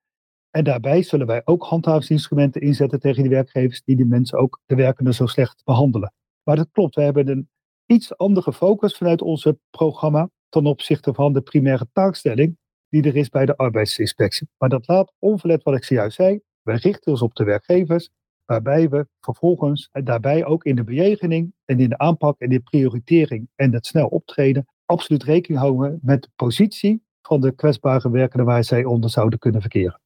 En 0.51 0.65
daarbij 0.65 1.03
zullen 1.03 1.27
wij 1.27 1.43
ook 1.45 1.65
handhavingsinstrumenten 1.65 2.61
inzetten 2.61 3.01
tegen 3.01 3.23
die 3.23 3.33
werkgevers 3.33 3.83
die 3.85 3.97
die 3.97 4.07
mensen 4.07 4.39
ook 4.39 4.61
de 4.67 4.75
werkenden 4.75 5.15
zo 5.15 5.27
slecht 5.27 5.65
behandelen. 5.65 6.13
Maar 6.43 6.57
dat 6.57 6.69
klopt, 6.73 6.95
we 6.95 7.03
hebben 7.03 7.29
een 7.29 7.49
iets 7.87 8.17
andere 8.17 8.53
focus 8.53 8.97
vanuit 8.97 9.23
onze 9.23 9.59
programma 9.71 10.31
ten 10.49 10.67
opzichte 10.67 11.15
van 11.15 11.33
de 11.33 11.41
primaire 11.41 11.87
taakstelling 11.93 12.59
die 12.89 13.03
er 13.03 13.17
is 13.17 13.29
bij 13.29 13.47
de 13.47 13.57
arbeidsinspectie. 13.57 14.49
Maar 14.59 14.69
dat 14.69 14.89
laat 14.89 15.13
onverlet 15.19 15.63
wat 15.63 15.75
ik 15.75 15.85
zojuist 15.85 16.17
zei. 16.17 16.41
We 16.63 16.73
richten 16.73 17.13
ons 17.13 17.23
op 17.23 17.35
de 17.35 17.45
werkgevers, 17.45 18.11
waarbij 18.45 18.89
we 18.89 19.07
vervolgens 19.21 19.89
daarbij 19.93 20.45
ook 20.45 20.65
in 20.65 20.77
de 20.77 20.85
bejegening 20.85 21.53
en 21.65 21.81
in 21.81 21.89
de 21.89 21.99
aanpak 21.99 22.41
en 22.41 22.49
de 22.49 22.61
prioritering 22.61 23.49
en 23.55 23.73
het 23.73 23.87
snel 23.87 24.07
optreden 24.07 24.67
absoluut 24.85 25.23
rekening 25.23 25.61
houden 25.61 25.99
met 26.03 26.23
de 26.23 26.29
positie 26.37 27.03
van 27.23 27.41
de 27.41 27.53
kwetsbare 27.53 28.11
werkenden 28.11 28.47
waar 28.47 28.65
zij 28.65 28.85
onder 28.85 29.11
zouden 29.11 29.39
kunnen 29.39 29.61
verkeren. 29.61 30.01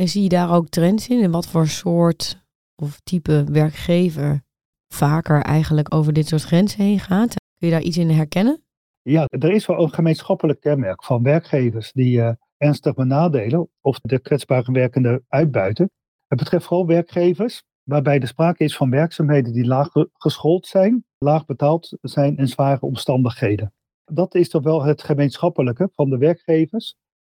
En 0.00 0.08
zie 0.08 0.22
je 0.22 0.28
daar 0.28 0.54
ook 0.54 0.68
trends 0.68 1.08
in? 1.08 1.22
En 1.22 1.30
wat 1.30 1.46
voor 1.46 1.66
soort 1.66 2.46
of 2.82 3.00
type 3.00 3.44
werkgever 3.50 4.44
vaker 4.94 5.42
eigenlijk 5.42 5.94
over 5.94 6.12
dit 6.12 6.26
soort 6.26 6.42
grenzen 6.42 6.82
heen 6.82 6.98
gaat? 6.98 7.34
Kun 7.58 7.68
je 7.68 7.70
daar 7.70 7.82
iets 7.82 7.96
in 7.96 8.10
herkennen? 8.10 8.62
Ja, 9.02 9.26
er 9.28 9.50
is 9.50 9.66
wel 9.66 9.82
een 9.82 9.94
gemeenschappelijk 9.94 10.60
kenmerk 10.60 11.04
van 11.04 11.22
werkgevers 11.22 11.92
die 11.92 12.18
uh, 12.18 12.30
ernstig 12.56 12.94
benadelen 12.94 13.68
of 13.80 13.98
de 14.00 14.20
kwetsbare 14.20 14.72
werkenden 14.72 15.24
uitbuiten. 15.28 15.90
Het 16.26 16.38
betreft 16.38 16.66
vooral 16.66 16.86
werkgevers 16.86 17.62
waarbij 17.82 18.20
er 18.20 18.28
sprake 18.28 18.64
is 18.64 18.76
van 18.76 18.90
werkzaamheden 18.90 19.52
die 19.52 19.66
laag 19.66 19.90
geschoold 20.12 20.66
zijn, 20.66 21.04
laag 21.18 21.44
betaald 21.44 21.96
zijn 22.00 22.36
en 22.36 22.48
zware 22.48 22.80
omstandigheden. 22.80 23.72
Dat 24.04 24.34
is 24.34 24.48
toch 24.48 24.62
wel 24.62 24.82
het 24.82 25.02
gemeenschappelijke 25.02 25.90
van 25.94 26.10
de 26.10 26.18
werkgevers 26.18 26.96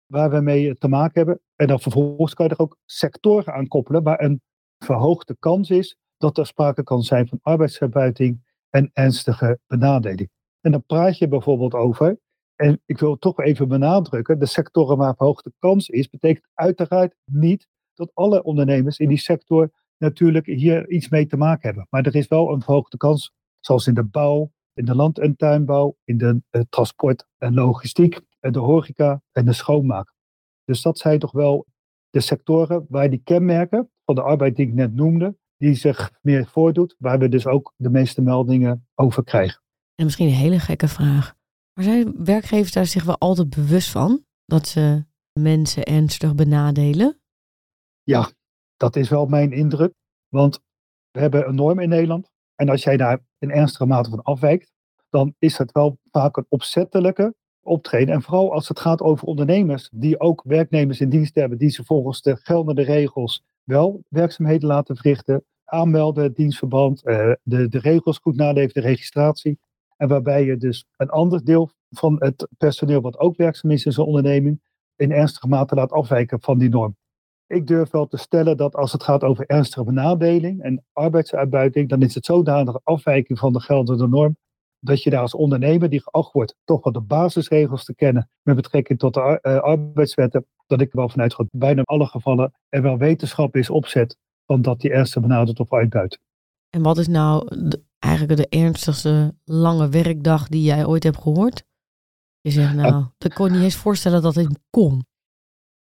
waar 0.08 0.31
we 0.31 0.40
mee 0.40 0.75
te 0.75 0.88
maken 0.88 1.12
hebben. 1.14 1.40
En 1.56 1.66
dan 1.66 1.81
vervolgens 1.81 2.34
kan 2.34 2.46
je 2.46 2.52
er 2.52 2.60
ook 2.60 2.76
sectoren 2.84 3.55
aan 3.55 3.69
koppelen 3.69 4.02
waar 4.02 4.20
een 4.20 4.40
verhoogde 4.78 5.37
kans 5.38 5.70
is 5.70 5.96
dat 6.16 6.38
er 6.38 6.46
sprake 6.46 6.82
kan 6.82 7.02
zijn 7.02 7.28
van 7.28 7.38
arbeidsuitbuiting 7.43 8.46
en 8.70 8.90
ernstige 8.93 9.58
benadeling. 9.66 10.31
En 10.60 10.70
dan 10.70 10.84
praat 10.84 11.19
je 11.19 11.28
bijvoorbeeld 11.28 11.75
over, 11.75 12.19
en 12.56 12.81
ik 12.87 12.99
wil 12.99 13.19
toch 13.19 13.40
even 13.40 13.69
benadrukken, 13.69 14.38
de 14.38 14.46
sectoren 14.46 14.96
waar 14.96 15.14
verhoogde 15.16 15.52
kans 15.58 15.88
is, 15.88 16.08
betekent 16.08 16.49
uiteraard 16.54 17.14
niet 17.25 17.69
dat 17.94 18.11
alle 18.14 18.43
ondernemers 18.43 18.99
in 18.99 19.08
die 19.08 19.19
sector 19.19 19.70
natuurlijk 19.96 20.46
hier 20.46 20.90
iets 20.90 21.08
mee 21.08 21.26
te 21.26 21.37
maken 21.37 21.69
hebben. 21.69 21.87
Maar 21.90 22.06
er 22.06 22.14
is 22.14 22.28
wel 22.28 22.52
een 22.52 22.62
verhoogde 22.62 22.96
kans, 22.96 23.32
zoals 23.61 23.87
in 23.87 23.94
de 23.94 24.04
bouw, 24.04 24.52
in 24.75 24.84
de 24.84 24.94
land- 24.94 25.19
en 25.19 25.37
tuinbouw, 25.37 25.96
in 26.04 26.19
de 26.19 26.43
uh, 26.50 26.62
transport 26.69 27.26
en 27.38 27.54
logistiek, 27.54 28.20
de 28.53 28.59
horeca 28.59 29.23
en 29.33 29.45
de 29.45 29.53
schoonmaak. 29.53 30.12
Dus 30.65 30.83
dat 30.83 30.99
zijn 30.99 31.19
toch 31.19 31.33
wel 31.33 31.67
de 32.11 32.21
sectoren 32.21 32.87
waar 32.88 33.11
die 33.11 33.21
kenmerken 33.25 33.90
van 34.05 34.14
de 34.14 34.23
arbeid 34.23 34.57
die 34.57 34.67
ik 34.67 34.75
net 34.75 34.95
noemde, 34.95 35.37
die 35.57 35.75
zich 35.75 36.12
meer 36.23 36.47
voordoet, 36.47 36.95
waar 36.99 37.19
we 37.19 37.28
dus 37.28 37.47
ook 37.47 37.75
de 37.76 37.90
meeste 37.90 38.23
meldingen 38.23 38.88
over 38.95 39.25
krijgen. 39.25 39.62
En 39.95 40.05
misschien 40.05 40.26
een 40.26 40.35
hele 40.35 40.59
gekke 40.59 40.88
vraag. 40.88 41.35
Maar 41.73 41.85
zijn 41.85 42.25
werkgevers 42.25 42.73
daar 42.73 42.87
zich 42.87 43.05
wel 43.05 43.19
altijd 43.19 43.50
bewust 43.50 43.90
van 43.90 44.25
dat 44.45 44.67
ze 44.69 45.05
mensen 45.33 45.85
ernstig 45.85 46.35
benadelen? 46.35 47.21
Ja, 48.02 48.31
dat 48.76 48.97
is 48.97 49.09
wel 49.09 49.26
mijn 49.26 49.52
indruk. 49.52 49.95
Want 50.28 50.61
we 51.11 51.21
hebben 51.21 51.49
een 51.49 51.55
norm 51.55 51.78
in 51.78 51.88
Nederland. 51.88 52.31
En 52.55 52.69
als 52.69 52.83
jij 52.83 52.97
daar 52.97 53.21
in 53.38 53.50
ernstige 53.50 53.87
mate 53.87 54.11
van 54.11 54.23
afwijkt, 54.23 54.73
dan 55.09 55.35
is 55.38 55.59
het 55.59 55.73
wel 55.73 55.99
vaak 56.11 56.37
een 56.37 56.47
opzettelijke 56.49 57.35
optreden. 57.68 58.14
En 58.14 58.22
vooral 58.22 58.52
als 58.52 58.68
het 58.68 58.80
gaat 58.80 59.00
over 59.00 59.26
ondernemers 59.26 59.88
die 59.92 60.20
ook 60.20 60.42
werknemers 60.44 61.00
in 61.00 61.08
dienst 61.08 61.34
hebben, 61.34 61.58
die 61.58 61.70
ze 61.70 61.84
volgens 61.84 62.22
de 62.22 62.37
geldende 62.37 62.82
regels 62.82 63.44
wel 63.64 64.02
werkzaamheden 64.08 64.68
laten 64.68 64.96
verrichten, 64.96 65.44
aanmelden, 65.64 66.32
dienstverband, 66.32 67.04
eh, 67.04 67.32
de, 67.42 67.68
de 67.68 67.78
regels 67.78 68.18
goed 68.18 68.37
naleven, 68.37 68.82
de 68.82 68.88
registratie. 68.88 69.58
En 69.96 70.08
waarbij 70.08 70.44
je 70.44 70.56
dus 70.56 70.87
een 70.96 71.10
ander 71.10 71.44
deel 71.44 71.70
van 71.90 72.16
het 72.18 72.48
personeel 72.58 73.00
wat 73.00 73.18
ook 73.18 73.37
werkzaam 73.37 73.70
is 73.70 73.84
in 73.84 73.92
zo'n 73.92 74.06
onderneming, 74.06 74.60
in 74.96 75.12
ernstige 75.12 75.48
mate 75.48 75.75
laat 75.75 75.92
afwijken 75.92 76.40
van 76.40 76.58
die 76.58 76.68
norm. 76.68 76.96
Ik 77.46 77.66
durf 77.66 77.90
wel 77.90 78.06
te 78.06 78.16
stellen 78.16 78.56
dat 78.56 78.75
als 78.76 78.92
het 78.92 79.02
gaat 79.02 79.22
over 79.22 79.46
ernstige 79.46 79.84
benadeling 79.84 80.62
en 80.62 80.84
arbeidsuitbuiting, 80.92 81.88
dan 81.88 82.02
is 82.02 82.14
het 82.14 82.25
zodanige 82.25 82.80
afwijking 82.84 83.38
van 83.38 83.52
de 83.52 83.60
geldende 83.60 84.08
norm 84.08 84.37
dat 84.80 85.02
je 85.02 85.11
daar 85.11 85.20
als 85.20 85.35
ondernemer 85.35 85.88
die 85.88 86.02
geacht 86.02 86.32
wordt 86.32 86.54
toch 86.64 86.85
wel 86.85 86.92
de 86.92 87.00
basisregels 87.00 87.85
te 87.85 87.94
kennen 87.94 88.30
met 88.42 88.56
betrekking 88.56 88.99
tot 88.99 89.14
de 89.14 89.38
uh, 89.42 89.58
arbeidswetten, 89.58 90.47
dat 90.66 90.80
ik 90.80 90.90
er 90.90 90.99
wel 90.99 91.08
vanuit 91.08 91.35
ga 91.35 91.44
bijna 91.50 91.78
in 91.78 91.85
alle 91.85 92.06
gevallen 92.06 92.52
er 92.68 92.82
wel 92.82 92.99
wetenschap 92.99 93.56
is 93.56 93.70
opzet 93.70 94.16
van 94.47 94.62
dat 94.62 94.80
die 94.80 94.92
ernstig 94.92 95.23
benadert 95.23 95.61
of 95.61 95.73
uitbuit. 95.73 96.20
En 96.70 96.82
wat 96.82 96.99
is 96.99 97.08
nou 97.08 97.49
eigenlijk 97.99 98.37
de 98.37 98.58
ernstigste 98.58 99.35
lange 99.44 99.88
werkdag 99.88 100.49
die 100.49 100.62
jij 100.62 100.87
ooit 100.87 101.02
hebt 101.02 101.23
gehoord? 101.23 101.64
Je 102.40 102.50
zegt 102.50 102.75
nou, 102.82 103.04
ik 103.18 103.35
kon 103.35 103.52
niet 103.52 103.62
eens 103.62 103.76
voorstellen 103.76 104.23
dat 104.23 104.35
het 104.35 104.58
kon. 104.70 105.06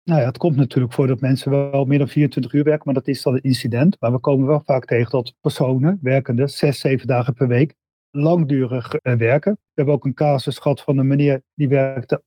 Nou 0.04 0.20
ja, 0.20 0.26
het 0.26 0.38
komt 0.38 0.56
natuurlijk 0.56 0.94
voor 0.94 1.06
dat 1.06 1.20
mensen 1.20 1.50
wel 1.50 1.84
meer 1.84 1.98
dan 1.98 2.08
24 2.08 2.52
uur 2.52 2.64
werken, 2.64 2.82
maar 2.84 2.94
dat 2.94 3.08
is 3.08 3.22
dan 3.22 3.34
een 3.34 3.42
incident. 3.42 3.96
Maar 4.00 4.12
we 4.12 4.18
komen 4.18 4.46
wel 4.46 4.62
vaak 4.64 4.84
tegen 4.84 5.10
dat 5.10 5.34
personen, 5.40 5.98
werkende, 6.02 6.48
zes, 6.48 6.80
zeven 6.80 7.06
dagen 7.06 7.34
per 7.34 7.48
week, 7.48 7.74
langdurig 8.12 8.94
eh, 8.94 9.14
werken. 9.14 9.52
We 9.52 9.58
hebben 9.74 9.94
ook 9.94 10.04
een 10.04 10.14
casus 10.14 10.58
gehad 10.58 10.80
van 10.80 10.98
een 10.98 11.06
meneer 11.06 11.42
die 11.54 11.68
werkte 11.68 12.22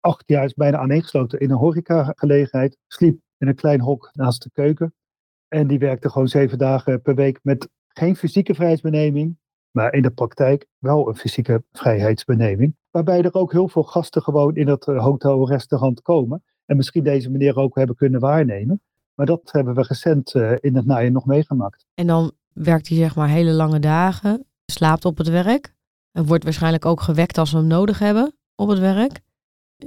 acht 0.00 0.22
jaar, 0.26 0.44
is 0.44 0.54
bijna 0.54 0.78
aaneengesloten 0.78 1.40
in 1.40 1.50
een 1.50 1.56
horecagelegenheid, 1.56 2.76
sliep 2.86 3.20
in 3.38 3.48
een 3.48 3.54
klein 3.54 3.80
hok 3.80 4.10
naast 4.12 4.42
de 4.42 4.50
keuken. 4.52 4.94
En 5.48 5.66
die 5.66 5.78
werkte 5.78 6.10
gewoon 6.10 6.28
zeven 6.28 6.58
dagen 6.58 7.02
per 7.02 7.14
week 7.14 7.38
met 7.42 7.68
geen 7.88 8.16
fysieke 8.16 8.54
vrijheidsbeneming, 8.54 9.38
maar 9.70 9.94
in 9.94 10.02
de 10.02 10.10
praktijk 10.10 10.66
wel 10.78 11.08
een 11.08 11.16
fysieke 11.16 11.64
vrijheidsbeneming. 11.72 12.76
Waarbij 12.90 13.22
er 13.22 13.34
ook 13.34 13.52
heel 13.52 13.68
veel 13.68 13.82
gasten 13.82 14.22
gewoon 14.22 14.56
in 14.56 14.68
het 14.68 14.86
eh, 14.86 15.02
hotel-restaurant 15.02 16.02
komen. 16.02 16.44
En 16.66 16.76
misschien 16.76 17.04
deze 17.04 17.30
meneer 17.30 17.56
ook 17.56 17.76
hebben 17.76 17.96
kunnen 17.96 18.20
waarnemen. 18.20 18.80
Maar 19.14 19.26
dat 19.26 19.52
hebben 19.52 19.74
we 19.74 19.82
recent 19.82 20.34
uh, 20.34 20.52
in 20.60 20.76
het 20.76 20.86
najaar 20.86 21.10
nog 21.10 21.26
meegemaakt. 21.26 21.86
En 21.94 22.06
dan 22.06 22.32
werkt 22.52 22.88
hij 22.88 22.96
zeg 22.96 23.16
maar 23.16 23.28
hele 23.28 23.50
lange 23.50 23.78
dagen, 23.78 24.46
slaapt 24.70 25.04
op 25.04 25.18
het 25.18 25.28
werk. 25.28 25.74
En 26.12 26.26
wordt 26.26 26.44
waarschijnlijk 26.44 26.84
ook 26.84 27.00
gewekt 27.00 27.38
als 27.38 27.50
we 27.50 27.58
hem 27.58 27.66
nodig 27.66 27.98
hebben 27.98 28.34
op 28.54 28.68
het 28.68 28.78
werk. 28.78 29.20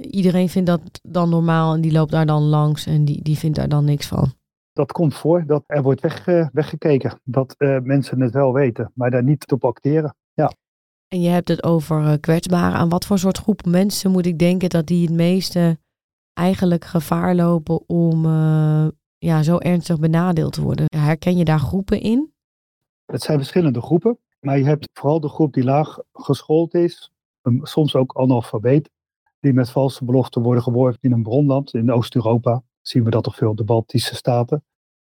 Iedereen 0.00 0.48
vindt 0.48 0.68
dat 0.68 1.00
dan 1.02 1.28
normaal 1.28 1.74
en 1.74 1.80
die 1.80 1.92
loopt 1.92 2.10
daar 2.10 2.26
dan 2.26 2.42
langs 2.42 2.86
en 2.86 3.04
die, 3.04 3.22
die 3.22 3.38
vindt 3.38 3.56
daar 3.56 3.68
dan 3.68 3.84
niks 3.84 4.06
van. 4.06 4.32
Dat 4.72 4.92
komt 4.92 5.14
voor 5.14 5.46
dat 5.46 5.64
er 5.66 5.82
wordt 5.82 6.00
weg, 6.00 6.26
uh, 6.26 6.48
weggekeken. 6.52 7.20
Dat 7.24 7.54
uh, 7.58 7.78
mensen 7.80 8.20
het 8.20 8.32
wel 8.32 8.52
weten, 8.52 8.90
maar 8.94 9.10
daar 9.10 9.22
niet 9.22 9.52
op 9.52 9.64
acteren. 9.64 10.16
Ja. 10.32 10.52
En 11.08 11.20
je 11.20 11.28
hebt 11.28 11.48
het 11.48 11.62
over 11.62 12.02
uh, 12.02 12.12
kwetsbaren. 12.20 12.78
Aan 12.78 12.88
wat 12.88 13.06
voor 13.06 13.18
soort 13.18 13.38
groep 13.38 13.64
mensen 13.64 14.10
moet 14.10 14.26
ik 14.26 14.38
denken 14.38 14.68
dat 14.68 14.86
die 14.86 15.06
het 15.06 15.14
meeste 15.14 15.78
eigenlijk 16.32 16.84
gevaar 16.84 17.34
lopen 17.34 17.88
om 17.88 18.26
ja, 19.18 19.42
zo 19.42 19.58
ernstig 19.58 19.98
benadeeld 19.98 20.52
te 20.52 20.62
worden? 20.62 20.86
Herken 20.96 21.36
je 21.36 21.44
daar 21.44 21.58
groepen 21.58 22.00
in? 22.00 22.32
Het 23.06 23.22
zijn 23.22 23.38
verschillende 23.38 23.80
groepen. 23.80 24.18
Maar 24.44 24.58
je 24.58 24.64
hebt 24.64 24.88
vooral 24.92 25.20
de 25.20 25.28
groep 25.28 25.52
die 25.52 25.64
laag 25.64 25.98
geschoold 26.12 26.74
is, 26.74 27.12
soms 27.62 27.96
ook 27.96 28.16
analfabeet, 28.16 28.90
die 29.40 29.52
met 29.52 29.70
valse 29.70 30.04
beloften 30.04 30.42
worden 30.42 30.62
geworven 30.62 30.98
in 31.02 31.12
een 31.12 31.22
bronland 31.22 31.74
in 31.74 31.92
Oost-Europa. 31.92 32.62
Zien 32.82 33.04
we 33.04 33.10
dat 33.10 33.24
toch 33.24 33.36
veel, 33.36 33.54
de 33.54 33.64
Baltische 33.64 34.14
staten. 34.14 34.64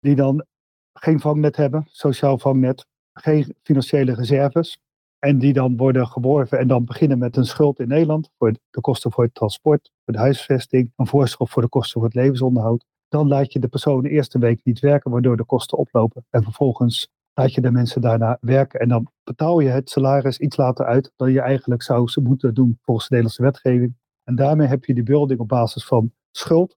Die 0.01 0.15
dan 0.15 0.45
geen 0.93 1.21
vangnet 1.21 1.57
hebben, 1.57 1.87
sociaal 1.91 2.39
vangnet, 2.39 2.87
geen 3.13 3.55
financiële 3.63 4.15
reserves. 4.15 4.79
En 5.19 5.39
die 5.39 5.53
dan 5.53 5.77
worden 5.77 6.07
geworven 6.07 6.59
en 6.59 6.69
dan 6.69 6.85
beginnen 6.85 7.19
met 7.19 7.37
een 7.37 7.47
schuld 7.47 7.81
in 7.81 7.89
Nederland 7.89 8.31
voor 8.39 8.53
de 8.71 8.81
kosten 8.81 9.13
voor 9.13 9.25
het 9.25 9.35
transport, 9.35 9.91
voor 10.05 10.15
de 10.15 10.21
huisvesting, 10.21 10.93
een 10.97 11.07
voorschot 11.07 11.51
voor 11.51 11.63
de 11.63 11.69
kosten 11.69 12.01
voor 12.01 12.09
het 12.09 12.15
levensonderhoud. 12.15 12.85
Dan 13.09 13.29
laat 13.29 13.53
je 13.53 13.59
de 13.59 13.69
persoon 13.69 14.03
de 14.03 14.11
eerste 14.11 14.39
week 14.39 14.61
niet 14.65 14.81
werken, 14.81 15.11
waardoor 15.11 15.37
de 15.37 15.45
kosten 15.45 15.79
oplopen. 15.79 16.25
En 16.31 16.43
vervolgens 16.43 17.09
laat 17.39 17.55
je 17.55 17.61
de 17.61 17.71
mensen 17.71 18.01
daarna 18.01 18.39
werken. 18.41 18.81
En 18.81 18.89
dan 18.89 19.11
betaal 19.25 19.61
je 19.61 19.69
het 19.69 19.91
salaris 19.91 20.39
iets 20.39 20.57
later 20.57 20.87
uit 20.87 21.13
dan 21.17 21.33
je 21.33 21.41
eigenlijk 21.41 21.83
zou 21.83 22.11
moeten 22.23 22.55
doen 22.55 22.79
volgens 22.83 23.09
de 23.09 23.15
Nederlandse 23.15 23.43
wetgeving. 23.43 23.97
En 24.25 24.35
daarmee 24.35 24.67
heb 24.67 24.85
je 24.85 24.95
die 24.95 25.03
building 25.03 25.41
op 25.41 25.49
basis 25.49 25.87
van 25.87 26.13
schuld. 26.31 26.77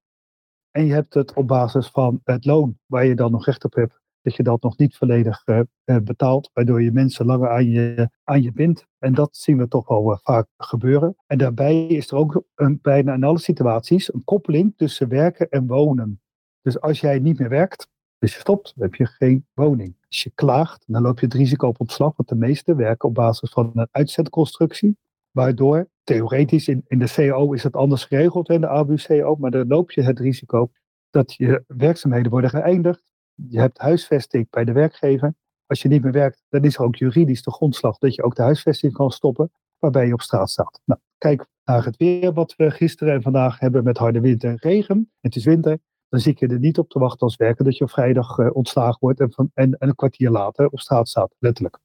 En 0.72 0.86
je 0.86 0.94
hebt 0.94 1.14
het 1.14 1.34
op 1.34 1.48
basis 1.48 1.88
van 1.88 2.22
het 2.24 2.46
loon, 2.46 2.80
waar 2.86 3.06
je 3.06 3.16
dan 3.16 3.32
nog 3.32 3.46
recht 3.46 3.64
op 3.64 3.74
hebt. 3.74 4.00
Dat 4.22 4.36
je 4.36 4.44
dat 4.44 4.62
nog 4.62 4.78
niet 4.78 4.98
volledig 4.98 5.48
uh, 5.48 5.62
betaalt, 6.04 6.50
waardoor 6.54 6.82
je 6.82 6.92
mensen 6.92 7.26
langer 7.26 7.50
aan 7.50 7.70
je, 7.70 8.10
aan 8.24 8.42
je 8.42 8.52
bindt. 8.52 8.88
En 8.98 9.14
dat 9.14 9.36
zien 9.36 9.58
we 9.58 9.68
toch 9.68 9.88
wel 9.88 10.12
uh, 10.12 10.18
vaak 10.24 10.48
gebeuren. 10.58 11.16
En 11.28 11.38
daarbij 11.38 11.88
is 11.88 12.12
er 12.12 12.18
ook 12.18 12.44
een, 12.56 12.80
bijna 12.82 13.14
in 13.14 13.24
alle 13.24 13.40
situaties 13.40 14.14
een 14.14 14.24
koppeling 14.24 14.74
tussen 14.76 15.08
werken 15.08 15.50
en 15.50 15.68
wonen. 15.68 16.22
Dus 16.62 16.82
als 16.82 17.00
jij 17.00 17.20
niet 17.20 17.40
meer 17.40 17.50
werkt, 17.50 17.90
dus 18.18 18.34
je 18.34 18.40
stopt, 18.40 18.74
dan 18.76 18.84
heb 18.84 18.96
je 18.96 19.06
geen 19.06 19.48
woning. 19.54 20.00
Als 20.12 20.24
je 20.24 20.32
klaagt, 20.36 20.84
dan 20.88 21.02
loop 21.02 21.20
je 21.20 21.26
het 21.26 21.36
risico 21.36 21.68
op 21.68 21.80
ontslag, 21.80 22.14
want 22.16 22.30
de 22.30 22.36
meeste 22.36 22.76
werken 22.76 23.10
op 23.10 23.16
basis 23.16 23.50
van 23.50 23.72
een 23.74 23.88
uitzetconstructie. 23.92 24.98
Waardoor, 25.32 25.90
theoretisch, 26.04 26.68
in, 26.68 26.84
in 26.88 27.00
de 27.00 27.14
CO 27.16 27.54
is 27.54 27.64
het 27.64 27.76
anders 27.76 28.06
geregeld 28.06 28.48
dan 28.48 28.62
de 28.62 28.68
ABU-CO, 28.68 29.36
maar 29.36 29.52
dan 29.52 29.68
loop 29.68 29.92
je 29.92 30.02
het 30.02 30.20
risico 30.20 30.72
dat 31.10 31.34
je 31.34 31.64
werkzaamheden 31.68 32.32
worden 32.32 32.50
geëindigd. 32.50 33.04
Je 33.34 33.60
hebt 33.60 33.78
huisvesting 33.78 34.50
bij 34.50 34.66
de 34.66 34.72
werkgever. 34.72 35.34
Als 35.66 35.82
je 35.82 35.88
niet 35.88 36.04
meer 36.04 36.12
werkt, 36.12 36.44
dan 36.50 36.64
is 36.64 36.76
er 36.76 36.84
ook 36.84 36.96
juridisch 36.96 37.44
de 37.44 37.52
grondslag 37.52 37.98
dat 37.98 38.16
je 38.16 38.24
ook 38.24 38.36
de 38.36 38.42
huisvesting 38.42 38.94
kan 38.94 39.12
stoppen, 39.12 39.52
waarbij 39.80 40.08
je 40.08 40.14
op 40.14 40.22
straat 40.22 40.50
staat. 40.50 40.82
Nou, 40.86 41.00
kijk 41.18 41.46
naar 41.64 41.86
het 41.86 41.98
weer 41.98 42.34
wat 42.34 42.56
we 42.56 42.72
gisteren 42.72 43.14
en 43.14 43.22
vandaag 43.22 43.60
hebben 43.60 43.84
met 43.84 43.98
harde 43.98 44.20
wind 44.20 44.44
en 44.44 44.58
regen. 44.58 45.12
Het 45.20 45.36
is 45.36 45.46
winter 45.46 45.80
dan 46.12 46.20
zie 46.20 46.36
je 46.38 46.48
er 46.48 46.60
niet 46.60 46.78
op 46.78 46.90
te 46.90 47.00
wachten 47.00 47.20
als 47.20 47.36
werken 47.36 47.66
dat 47.66 47.78
je 47.78 47.84
op 47.84 47.90
vrijdag 47.90 48.38
uh, 48.38 48.50
ontslagen 48.54 48.98
wordt 49.00 49.20
en, 49.20 49.52
en, 49.54 49.76
een 49.80 49.96
kwartier 49.96 50.30
later 50.30 50.70
op 50.70 50.80
straat 50.80 51.10
staat, 51.10 51.36
letterlijk. 51.40 51.80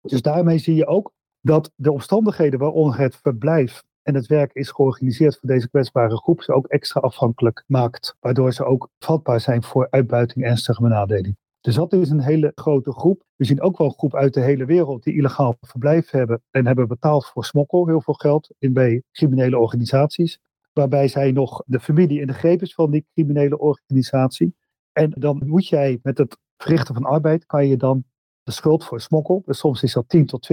Dus 0.00 0.22
daarmee 0.22 0.58
zie 0.58 0.74
je 0.74 0.86
ook 0.86 1.12
dat 1.40 1.72
de 1.74 1.92
omstandigheden 1.92 2.58
waaronder 2.58 2.98
het 2.98 3.16
verblijf 3.16 3.82
en 4.02 4.14
het 4.14 4.26
werk 4.26 4.52
is 4.52 4.70
georganiseerd 4.70 5.38
voor 5.38 5.48
deze 5.48 5.68
kwetsbare 5.68 6.16
groep 6.16 6.42
ze 6.42 6.52
ook 6.52 6.66
extra 6.66 7.00
afhankelijk 7.00 7.64
maakt, 7.66 8.16
waardoor 8.20 8.52
ze 8.52 8.64
ook 8.64 8.88
vatbaar 8.98 9.40
zijn 9.40 9.62
voor 9.62 9.86
uitbuiting 9.90 10.44
en 10.44 10.50
ernstige 10.50 10.82
benadeling. 10.82 11.36
Dus 11.60 11.74
dat 11.74 11.92
is 11.92 12.10
een 12.10 12.20
hele 12.20 12.52
grote 12.54 12.92
groep. 12.92 13.22
We 13.36 13.44
zien 13.44 13.60
ook 13.60 13.78
wel 13.78 13.86
een 13.86 13.98
groep 13.98 14.14
uit 14.14 14.34
de 14.34 14.40
hele 14.40 14.64
wereld 14.64 15.02
die 15.02 15.16
illegaal 15.16 15.56
verblijf 15.60 16.10
hebben 16.10 16.42
en 16.50 16.66
hebben 16.66 16.88
betaald 16.88 17.26
voor 17.26 17.44
smokkel, 17.44 17.86
heel 17.86 18.00
veel 18.00 18.14
geld 18.14 18.54
in 18.58 18.72
bij 18.72 19.02
criminele 19.12 19.58
organisaties 19.58 20.38
waarbij 20.80 21.08
zij 21.08 21.32
nog 21.32 21.62
de 21.66 21.80
familie 21.80 22.20
in 22.20 22.26
de 22.26 22.32
greep 22.32 22.62
is 22.62 22.74
van 22.74 22.90
die 22.90 23.06
criminele 23.12 23.58
organisatie. 23.58 24.54
En 24.92 25.10
dan 25.10 25.42
moet 25.46 25.68
jij 25.68 25.98
met 26.02 26.18
het 26.18 26.38
verrichten 26.56 26.94
van 26.94 27.04
arbeid, 27.04 27.46
kan 27.46 27.66
je 27.66 27.76
dan 27.76 28.04
de 28.42 28.52
schuld 28.52 28.84
voor 28.84 29.00
smokkel, 29.00 29.42
dus 29.46 29.58
soms 29.58 29.82
is 29.82 29.92
dat 29.92 30.16
10.000 30.16 30.24
tot 30.24 30.48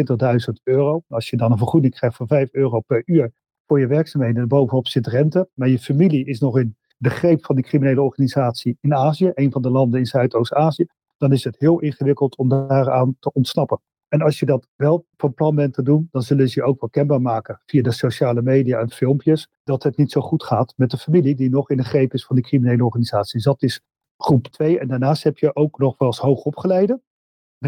20.000 0.50 0.54
euro. 0.64 1.04
Als 1.08 1.30
je 1.30 1.38
dan 1.38 1.52
een 1.52 1.58
vergoeding 1.58 1.96
krijgt 1.96 2.16
van 2.16 2.28
5 2.28 2.50
euro 2.52 2.80
per 2.80 3.02
uur 3.06 3.32
voor 3.66 3.80
je 3.80 3.88
werkzaamheden, 3.88 4.42
en 4.42 4.48
bovenop 4.48 4.88
zit 4.88 5.08
rente, 5.08 5.50
maar 5.54 5.70
je 5.70 5.80
familie 5.80 6.26
is 6.26 6.40
nog 6.40 6.58
in 6.58 6.78
de 6.98 7.10
greep 7.10 7.46
van 7.46 7.56
die 7.56 7.66
criminele 7.66 8.02
organisatie 8.02 8.78
in 8.82 8.96
Azië, 8.96 9.32
een 9.34 9.52
van 9.52 9.62
de 9.62 9.70
landen 9.70 10.00
in 10.00 10.06
Zuidoost-Azië, 10.06 10.86
dan 11.18 11.32
is 11.32 11.44
het 11.44 11.56
heel 11.60 11.80
ingewikkeld 11.80 12.38
om 12.38 12.50
daaraan 12.50 13.16
te 13.20 13.32
ontsnappen. 13.34 13.80
En 14.08 14.22
als 14.22 14.40
je 14.40 14.46
dat 14.46 14.68
wel 14.76 15.06
van 15.18 15.34
plan 15.34 15.56
bent 15.56 15.74
te 15.74 15.84
doen, 15.84 16.08
dan 16.12 16.22
zullen 16.22 16.50
ze 16.50 16.60
je 16.60 16.66
ook 16.66 16.80
wel 16.80 16.90
kenbaar 16.90 17.22
maken 17.22 17.62
via 17.66 17.82
de 17.82 17.92
sociale 17.92 18.42
media 18.42 18.80
en 18.80 18.92
filmpjes 18.92 19.50
dat 19.64 19.84
het 19.84 19.98
niet 19.98 20.12
zo 20.12 20.22
goed 20.22 20.44
gaat 20.44 20.74
met 20.76 20.92
de 20.92 20.98
familie 20.98 21.36
die 21.36 21.50
nog 21.50 21.70
in 21.70 21.78
de 21.78 21.84
greep 21.84 22.14
is 22.14 22.26
van 22.26 22.36
die 22.36 22.46
criminele 22.46 22.86
organisatie. 22.86 23.34
Dus 23.34 23.44
dat 23.44 23.64
is 23.64 23.82
groep 24.18 24.48
2. 24.48 24.80
En 24.80 24.88
daarnaast 24.88 25.24
heb 25.24 25.38
je 25.38 25.56
ook 25.56 25.80
nog 25.80 25.98
wel 25.98 26.08
eens 26.08 26.18
hoogopgeleide, 26.18 27.02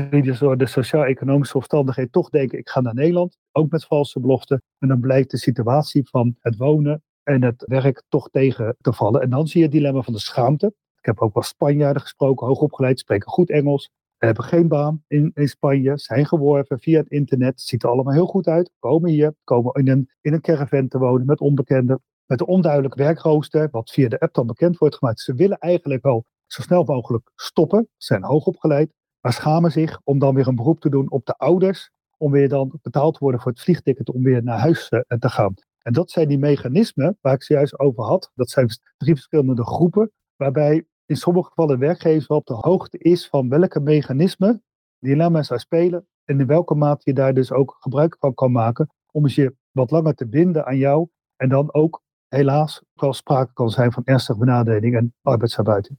die 0.10 0.22
dus 0.22 0.40
door 0.40 0.58
de 0.58 0.68
sociaal-economische 0.68 1.58
omstandigheden 1.58 2.12
toch 2.12 2.30
denken, 2.30 2.58
ik 2.58 2.70
ga 2.70 2.82
naar 2.82 2.94
Nederland, 2.94 3.38
ook 3.52 3.72
met 3.72 3.86
valse 3.86 4.20
beloften. 4.20 4.62
En 4.80 4.88
dan 4.88 5.00
blijkt 5.00 5.32
de 5.32 5.38
situatie 5.38 6.10
van 6.10 6.36
het 6.40 6.58
wonen 6.58 7.04
en 7.24 7.44
het 7.44 7.64
werk 7.68 8.04
toch 8.10 8.30
tegen 8.30 8.76
te 8.82 8.94
vallen. 8.94 9.22
En 9.22 9.30
dan 9.30 9.48
zie 9.48 9.60
je 9.60 9.66
het 9.66 9.76
dilemma 9.76 10.02
van 10.02 10.14
de 10.14 10.20
schaamte. 10.20 10.74
Ik 10.98 11.06
heb 11.06 11.20
ook 11.20 11.34
wel 11.34 11.44
Spanjaarden 11.44 12.02
gesproken, 12.02 12.48
hoogopgeleid, 12.48 13.00
spreken 13.00 13.30
goed 13.30 13.50
Engels, 13.50 13.90
hebben 14.26 14.44
geen 14.44 14.68
baan 14.68 15.04
in, 15.08 15.32
Spanje, 15.36 15.98
zijn 15.98 16.26
geworven 16.26 16.80
via 16.80 17.00
het 17.00 17.10
internet. 17.10 17.62
Ziet 17.62 17.84
er 17.84 17.90
allemaal 17.90 18.14
heel 18.14 18.26
goed 18.26 18.48
uit. 18.48 18.72
Komen 18.80 19.10
hier, 19.10 19.34
komen 19.44 19.74
in 19.74 19.88
een, 19.88 20.10
in 20.22 20.34
een 20.34 20.42
caravan 20.42 20.88
te 20.88 20.98
wonen 20.98 21.26
met 21.26 21.40
onbekenden. 21.40 22.02
Met 22.26 22.40
een 22.40 22.48
onduidelijk 22.48 22.96
werkrooster, 22.96 23.68
wat 23.72 23.92
via 23.92 24.10
de 24.10 24.20
app 24.20 24.34
dan 24.34 24.48
bekend 24.48 24.78
wordt 24.78 24.96
gemaakt. 24.96 25.20
Ze 25.20 25.34
willen 25.34 25.58
eigenlijk 25.58 26.04
wel 26.04 26.26
zo 26.46 26.62
snel 26.62 26.84
mogelijk 26.84 27.32
stoppen, 27.36 27.90
zijn 27.98 28.24
hoogopgeleid, 28.24 28.94
maar 29.22 29.34
schamen 29.34 29.72
zich 29.72 30.00
om 30.04 30.20
dan 30.20 30.36
weer 30.36 30.48
een 30.48 30.56
beroep 30.56 30.80
te 30.80 30.90
doen 30.90 31.12
op 31.12 31.26
de 31.26 31.38
ouders. 31.38 31.92
Om 32.18 32.32
weer 32.32 32.50
dan 32.50 32.80
betaald 32.82 33.14
te 33.14 33.20
worden 33.20 33.42
voor 33.42 33.52
het 33.52 33.62
vliegticket 33.62 34.10
om 34.10 34.24
weer 34.24 34.44
naar 34.44 34.60
huis 34.60 34.90
eh, 34.90 35.18
te 35.18 35.30
gaan. 35.30 35.54
En 35.82 35.94
dat 35.94 36.12
zijn 36.12 36.28
die 36.28 36.38
mechanismen 36.38 37.18
waar 37.22 37.34
ik 37.34 37.44
zojuist 37.44 37.80
over 37.80 38.04
had. 38.04 38.32
Dat 38.36 38.50
zijn 38.50 38.68
drie 38.98 39.14
verschillende 39.14 39.66
groepen, 39.66 40.12
waarbij 40.36 40.86
in 41.10 41.16
sommige 41.16 41.48
gevallen 41.48 41.80
werkgever 41.80 42.36
op 42.36 42.46
de 42.46 42.54
hoogte 42.54 42.98
is 42.98 43.28
van 43.28 43.50
welke 43.50 43.80
mechanismen 43.80 44.64
dilemma's 45.00 45.48
zou 45.48 45.60
spelen 45.60 46.08
en 46.26 46.40
in 46.40 46.48
welke 46.48 46.76
mate 46.76 47.02
je 47.04 47.14
daar 47.14 47.34
dus 47.34 47.52
ook 47.52 47.78
gebruik 47.80 48.16
van 48.20 48.34
kan 48.34 48.52
maken 48.52 48.90
om 49.12 49.28
je 49.28 49.56
wat 49.72 49.92
langer 49.92 50.16
te 50.16 50.28
binden 50.28 50.66
aan 50.66 50.78
jou 50.78 51.08
en 51.36 51.50
dan 51.50 51.74
ook 51.74 52.02
helaas 52.28 52.84
wel 52.94 53.14
sprake 53.14 53.54
kan 53.54 53.70
zijn 53.70 53.92
van 53.92 54.04
ernstige 54.06 54.40
benadeling 54.40 54.96
en 54.96 55.16
arbeidsuitbuiting. 55.22 55.98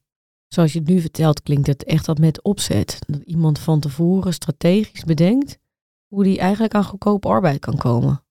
Zoals 0.48 0.72
je 0.72 0.78
het 0.78 0.88
nu 0.88 1.00
vertelt, 1.00 1.42
klinkt 1.42 1.66
het 1.66 1.84
echt 1.84 2.06
dat 2.06 2.18
met 2.18 2.42
opzet. 2.42 2.98
Dat 3.06 3.22
iemand 3.22 3.58
van 3.58 3.80
tevoren 3.80 4.32
strategisch 4.32 5.04
bedenkt 5.04 5.58
hoe 6.06 6.24
die 6.24 6.38
eigenlijk 6.38 6.74
aan 6.74 6.84
goedkope 6.84 7.28
arbeid 7.28 7.58
kan 7.58 7.76
komen. 7.76 8.24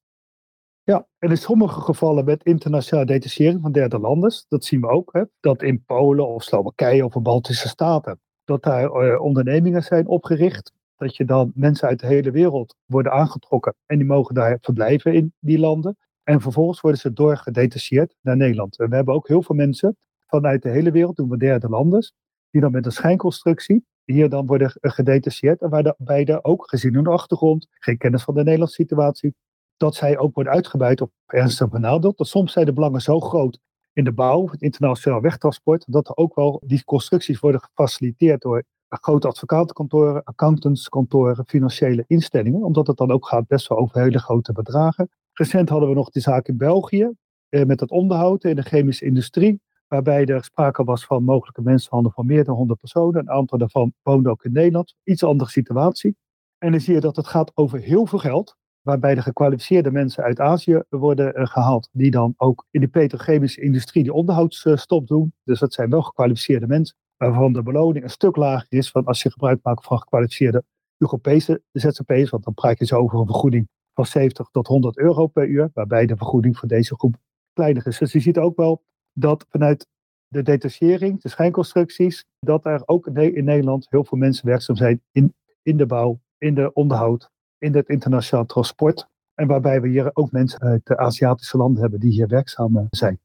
En 1.20 1.30
in 1.30 1.38
sommige 1.38 1.82
gevallen 1.82 2.26
met 2.26 2.44
internationale 2.44 3.06
detachering 3.06 3.62
van 3.62 3.72
derde 3.72 4.00
landen, 4.00 4.32
dat 4.48 4.66
zien 4.66 4.82
we 4.82 4.88
ook, 4.88 5.14
hè, 5.14 5.24
dat 5.40 5.62
in 5.62 5.84
Polen 5.84 6.28
of 6.28 6.44
Slowakije 6.44 7.06
of 7.06 7.14
de 7.14 7.20
Baltische 7.20 7.68
Staten, 7.68 8.20
dat 8.44 8.64
daar 8.64 8.84
uh, 8.84 9.22
ondernemingen 9.22 9.84
zijn 9.84 10.08
opgericht, 10.08 10.74
dat 10.98 11.16
je 11.16 11.26
dan 11.26 11.52
mensen 11.56 11.88
uit 11.88 12.00
de 12.00 12.08
hele 12.08 12.32
wereld 12.32 12.76
worden 12.86 13.12
aangetrokken 13.12 13.76
en 13.86 13.98
die 13.98 14.08
mogen 14.08 14.36
daar 14.36 14.58
verblijven 14.62 15.14
in 15.14 15.34
die 15.40 15.60
landen. 15.60 15.98
En 16.24 16.42
vervolgens 16.42 16.82
worden 16.82 17.00
ze 17.00 17.14
doorgedetacheerd 17.14 18.16
naar 18.22 18.38
Nederland. 18.38 18.80
En 18.80 18.90
we 18.90 18.96
hebben 18.96 19.14
ook 19.14 19.28
heel 19.28 19.44
veel 19.44 19.56
mensen 19.56 19.98
vanuit 20.28 20.62
de 20.62 20.70
hele 20.70 20.92
wereld, 20.92 21.16
doen 21.16 21.30
we 21.30 21.38
derde 21.38 21.70
landen, 21.70 22.12
die 22.50 22.62
dan 22.62 22.72
met 22.72 22.86
een 22.86 22.92
schijnconstructie 22.92 23.86
hier 24.04 24.30
dan 24.30 24.46
worden 24.46 24.72
gedetacheerd. 24.82 25.62
En 25.62 25.70
waarbij 25.70 26.26
er 26.26 26.44
ook 26.44 26.70
gezien 26.70 26.94
hun 26.94 27.08
achtergrond, 27.08 27.68
geen 27.72 27.98
kennis 27.98 28.24
van 28.24 28.34
de 28.34 28.44
Nederlandse 28.44 28.76
situatie, 28.76 29.36
dat 29.80 29.96
zij 29.96 30.18
ook 30.18 30.36
worden 30.36 30.54
uitgebuit 30.54 31.02
op 31.02 31.12
ernstig 31.26 31.70
benadeeld. 31.70 32.18
Dat 32.18 32.28
soms 32.28 32.52
zijn 32.52 32.66
de 32.66 32.74
belangen 32.74 33.02
zo 33.02 33.20
groot 33.20 33.60
in 33.94 34.04
de 34.04 34.12
bouw, 34.12 34.48
het 34.48 34.62
internationaal 34.62 35.22
wegtransport, 35.22 35.84
dat 35.88 36.08
er 36.08 36.16
ook 36.16 36.36
wel 36.36 36.62
die 36.66 36.84
constructies 36.84 37.40
worden 37.40 37.62
gefaciliteerd 37.62 38.42
door 38.42 38.64
grote 38.88 39.28
advocatenkantoren, 39.28 40.24
accountantskantoren, 40.24 41.46
financiële 41.48 42.04
instellingen, 42.08 42.64
omdat 42.64 42.88
het 42.88 42.98
dan 42.98 43.12
ook 43.12 43.28
gaat 43.28 43.48
best 43.48 43.68
wel 43.68 43.78
over 43.78 44.02
hele 44.02 44.20
grote 44.20 44.52
bedragen. 44.52 45.10
Recent 45.34 45.70
hadden 45.70 45.90
we 45.90 45.96
nog 45.96 46.10
de 46.10 46.20
zaak 46.20 46.48
in 46.48 46.58
België 46.58 47.12
eh, 47.50 47.66
met 47.66 47.80
het 47.80 47.92
onderhoud 47.92 48.44
in 48.44 48.56
de 48.56 48.62
chemische 48.62 49.06
industrie, 49.06 49.62
waarbij 49.88 50.26
er 50.26 50.44
sprake 50.44 50.84
was 50.84 51.06
van 51.06 51.24
mogelijke 51.24 51.62
mensenhandel 51.62 52.12
van 52.12 52.26
meer 52.26 52.44
dan 52.44 52.56
100 52.56 52.80
personen. 52.80 53.20
Een 53.20 53.30
aantal 53.30 53.58
daarvan 53.58 53.94
woonden 54.02 54.32
ook 54.32 54.44
in 54.44 54.52
Nederland. 54.52 54.96
Iets 55.04 55.24
andere 55.24 55.50
situatie. 55.50 56.16
En 56.58 56.72
dan 56.72 56.82
zie 56.82 56.94
je 56.94 57.00
dat 57.00 57.16
het 57.16 57.28
gaat 57.28 57.52
over 57.54 57.80
heel 57.80 58.06
veel 58.06 58.20
geld, 58.20 58.56
waarbij 58.90 59.16
de 59.16 59.22
gekwalificeerde 59.22 59.92
mensen 59.92 60.24
uit 60.24 60.40
Azië 60.40 60.82
worden 60.90 61.40
uh, 61.40 61.46
gehaald, 61.46 61.90
die 61.92 62.12
dan 62.12 62.34
ook 62.38 62.66
in 62.72 62.82
de 62.82 62.88
petrochemische 62.88 63.62
industrie 63.62 64.04
die 64.04 64.14
onderhoudsstop 64.14 65.08
doen. 65.08 65.34
Dus 65.44 65.60
dat 65.60 65.74
zijn 65.74 65.90
wel 65.90 66.02
gekwalificeerde 66.02 66.68
mensen, 66.68 66.96
waarvan 67.18 67.54
de 67.54 67.64
beloning 67.64 68.04
een 68.04 68.10
stuk 68.10 68.36
lager 68.36 68.68
is 68.70 68.92
van 68.92 69.06
als 69.06 69.24
je 69.24 69.32
gebruik 69.32 69.60
maakt 69.64 69.86
van 69.86 70.00
gekwalificeerde 70.00 70.64
Europese 70.98 71.62
ZZP's, 71.72 72.30
want 72.30 72.44
dan 72.44 72.54
praat 72.54 72.80
je 72.80 72.86
zo 72.86 72.96
over 72.96 73.20
een 73.20 73.26
vergoeding 73.26 73.68
van 73.94 74.06
70 74.06 74.48
tot 74.52 74.68
100 74.68 74.98
euro 74.98 75.28
per 75.28 75.48
uur, 75.48 75.70
waarbij 75.74 76.06
de 76.06 76.18
vergoeding 76.18 76.58
voor 76.58 76.68
deze 76.68 76.96
groep 76.96 77.16
kleiner 77.54 77.88
is. 77.88 77.98
Dus 77.98 78.12
je 78.12 78.20
ziet 78.20 78.38
ook 78.38 78.56
wel 78.56 78.84
dat 79.14 79.46
vanuit 79.50 79.88
de 80.28 80.42
detachering, 80.42 81.22
de 81.22 81.30
schijnconstructies, 81.30 82.26
dat 82.40 82.66
er 82.66 82.82
ook 82.86 83.08
in 83.08 83.44
Nederland 83.44 83.88
heel 83.90 84.04
veel 84.04 84.18
mensen 84.18 84.46
werkzaam 84.46 84.76
zijn 84.76 85.02
in, 85.12 85.34
in 85.62 85.78
de 85.78 85.86
bouw, 85.86 86.20
in 86.38 86.54
de 86.56 86.74
onderhoud, 86.74 87.30
in 87.60 87.76
het 87.76 87.88
internationaal 87.88 88.46
transport. 88.46 89.08
En 89.34 89.48
waarbij 89.48 89.82
we 89.82 89.88
hier 89.88 90.10
ook 90.14 90.32
mensen 90.32 90.60
uit 90.60 90.86
de 90.86 90.98
Aziatische 90.98 91.58
landen 91.58 91.82
hebben 91.82 92.00
die 92.00 92.12
hier 92.12 92.28
werkzaam 92.28 92.88
zijn. 92.90 93.20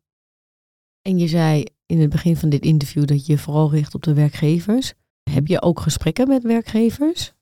En 1.02 1.18
je 1.18 1.28
zei 1.28 1.64
in 1.86 2.00
het 2.00 2.10
begin 2.10 2.36
van 2.36 2.48
dit 2.48 2.64
interview 2.64 3.04
dat 3.04 3.26
je 3.26 3.38
vooral 3.38 3.70
richt 3.70 3.94
op 3.94 4.02
de 4.02 4.14
werkgevers. 4.14 4.94
Heb 5.30 5.46
je 5.46 5.62
ook 5.62 5.80
gesprekken 5.80 6.28
met 6.28 6.42
werkgevers? 6.42 7.34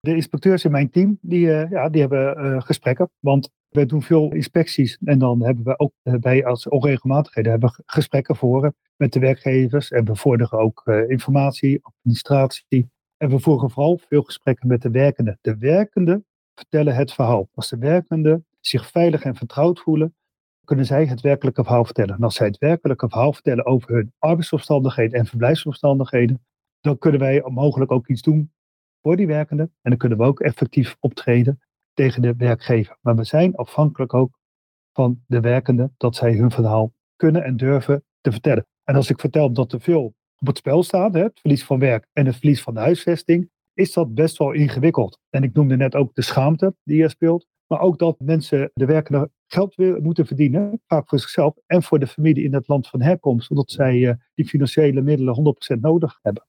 De 0.00 0.14
inspecteurs 0.14 0.64
in 0.64 0.70
mijn 0.70 0.90
team, 0.90 1.18
die, 1.20 1.46
uh, 1.46 1.70
ja, 1.70 1.88
die 1.88 2.00
hebben 2.00 2.44
uh, 2.44 2.60
gesprekken. 2.60 3.10
Want 3.18 3.50
we 3.68 3.86
doen 3.86 4.02
veel 4.02 4.32
inspecties 4.32 4.98
en 5.04 5.18
dan 5.18 5.42
hebben 5.42 5.64
we 5.64 5.78
ook 5.78 5.92
bij 6.20 6.44
als 6.44 6.68
onregelmatigheden 6.68 7.50
hebben 7.50 7.72
we 7.76 7.82
gesprekken 7.86 8.36
voeren 8.36 8.74
met 8.96 9.12
de 9.12 9.20
werkgevers. 9.20 9.90
En 9.90 10.04
we 10.04 10.16
vorderen 10.16 10.58
ook 10.58 10.82
informatie, 11.08 11.78
administratie. 11.82 12.88
En 13.16 13.28
we 13.28 13.40
voeren 13.40 13.70
vooral 13.70 13.98
veel 14.08 14.22
gesprekken 14.22 14.68
met 14.68 14.82
de 14.82 14.90
werkenden. 14.90 15.38
De 15.40 15.56
werkenden 15.56 16.26
vertellen 16.54 16.94
het 16.94 17.12
verhaal. 17.12 17.48
Als 17.54 17.68
de 17.68 17.78
werkenden 17.78 18.46
zich 18.60 18.90
veilig 18.90 19.22
en 19.22 19.34
vertrouwd 19.34 19.80
voelen, 19.80 20.14
kunnen 20.64 20.86
zij 20.86 21.06
het 21.06 21.20
werkelijke 21.20 21.64
verhaal 21.64 21.84
vertellen. 21.84 22.14
En 22.14 22.22
als 22.22 22.34
zij 22.34 22.46
het 22.46 22.58
werkelijke 22.58 23.08
verhaal 23.08 23.32
vertellen 23.32 23.66
over 23.66 23.94
hun 23.94 24.12
arbeidsomstandigheden 24.18 25.18
en 25.18 25.26
verblijfsomstandigheden, 25.26 26.44
dan 26.80 26.98
kunnen 26.98 27.20
wij 27.20 27.42
mogelijk 27.44 27.90
ook 27.90 28.08
iets 28.08 28.22
doen 28.22 28.52
voor 29.02 29.16
die 29.16 29.26
werkenden. 29.26 29.66
En 29.82 29.90
dan 29.90 29.98
kunnen 29.98 30.18
we 30.18 30.24
ook 30.24 30.40
effectief 30.40 30.96
optreden 31.00 31.60
tegen 31.92 32.22
de 32.22 32.34
werkgever. 32.36 32.98
Maar 33.00 33.16
we 33.16 33.24
zijn 33.24 33.54
afhankelijk 33.54 34.14
ook 34.14 34.38
van 34.92 35.22
de 35.26 35.40
werkenden 35.40 35.94
dat 35.96 36.16
zij 36.16 36.34
hun 36.36 36.50
verhaal 36.50 36.92
kunnen 37.16 37.44
en 37.44 37.56
durven 37.56 38.04
te 38.20 38.32
vertellen. 38.32 38.66
En 38.84 38.94
als 38.94 39.10
ik 39.10 39.20
vertel 39.20 39.52
dat 39.52 39.72
er 39.72 39.80
veel 39.80 40.14
op 40.40 40.46
het 40.46 40.58
spel 40.58 40.82
staat, 40.82 41.14
hè, 41.14 41.22
het 41.22 41.40
verlies 41.40 41.64
van 41.64 41.78
werk 41.78 42.08
en 42.12 42.26
het 42.26 42.36
verlies 42.36 42.62
van 42.62 42.74
de 42.74 42.80
huisvesting, 42.80 43.50
is 43.74 43.92
dat 43.92 44.14
best 44.14 44.38
wel 44.38 44.52
ingewikkeld. 44.52 45.18
En 45.30 45.42
ik 45.42 45.54
noemde 45.54 45.76
net 45.76 45.94
ook 45.94 46.14
de 46.14 46.22
schaamte 46.22 46.74
die 46.82 47.02
er 47.02 47.10
speelt. 47.10 47.46
Maar 47.66 47.80
ook 47.80 47.98
dat 47.98 48.16
mensen, 48.18 48.70
de 48.74 48.86
werkenden, 48.86 49.32
geld 49.46 49.74
weer 49.74 50.02
moeten 50.02 50.26
verdienen, 50.26 50.80
vaak 50.86 51.08
voor 51.08 51.18
zichzelf 51.18 51.54
en 51.66 51.82
voor 51.82 51.98
de 51.98 52.06
familie 52.06 52.44
in 52.44 52.54
het 52.54 52.68
land 52.68 52.88
van 52.88 53.00
herkomst, 53.00 53.46
zodat 53.46 53.70
zij 53.70 53.96
uh, 53.96 54.14
die 54.34 54.48
financiële 54.48 55.00
middelen 55.00 55.56
100% 55.76 55.80
nodig 55.80 56.18
hebben. 56.22 56.46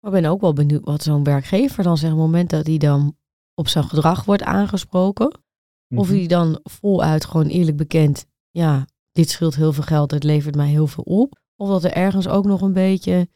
Maar 0.00 0.14
ik 0.14 0.20
ben 0.22 0.30
ook 0.30 0.40
wel 0.40 0.52
benieuwd 0.52 0.84
wat 0.84 1.02
zo'n 1.02 1.24
werkgever 1.24 1.82
dan 1.82 1.96
zegt 1.96 2.12
op 2.12 2.18
het 2.18 2.26
moment 2.26 2.50
dat 2.50 2.66
hij 2.66 2.78
dan 2.78 3.16
op 3.54 3.68
zijn 3.68 3.84
gedrag 3.84 4.24
wordt 4.24 4.42
aangesproken. 4.42 5.26
Mm 5.26 5.42
-hmm. 5.86 5.98
Of 5.98 6.08
hij 6.08 6.26
dan 6.26 6.60
voluit 6.62 7.24
gewoon 7.24 7.46
eerlijk 7.46 7.76
bekend, 7.76 8.26
ja, 8.50 8.86
dit 9.12 9.30
scheelt 9.30 9.56
heel 9.56 9.72
veel 9.72 9.82
geld, 9.82 10.10
het 10.10 10.24
levert 10.24 10.54
mij 10.54 10.68
heel 10.68 10.86
veel 10.86 11.04
op. 11.04 11.39
Of 11.60 11.68
dat 11.68 11.84
er 11.84 11.92
ergens 11.92 12.28
ook 12.28 12.44
nog 12.44 12.60
een 12.60 12.72
beetje 12.72 13.28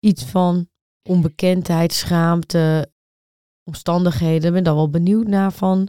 iets 0.00 0.24
van 0.24 0.68
onbekendheid, 1.08 1.92
schaamte, 1.92 2.90
omstandigheden. 3.64 4.46
Ik 4.46 4.52
ben 4.52 4.64
dan 4.64 4.74
wel 4.74 4.90
benieuwd 4.90 5.26
naar 5.26 5.52
van, 5.52 5.88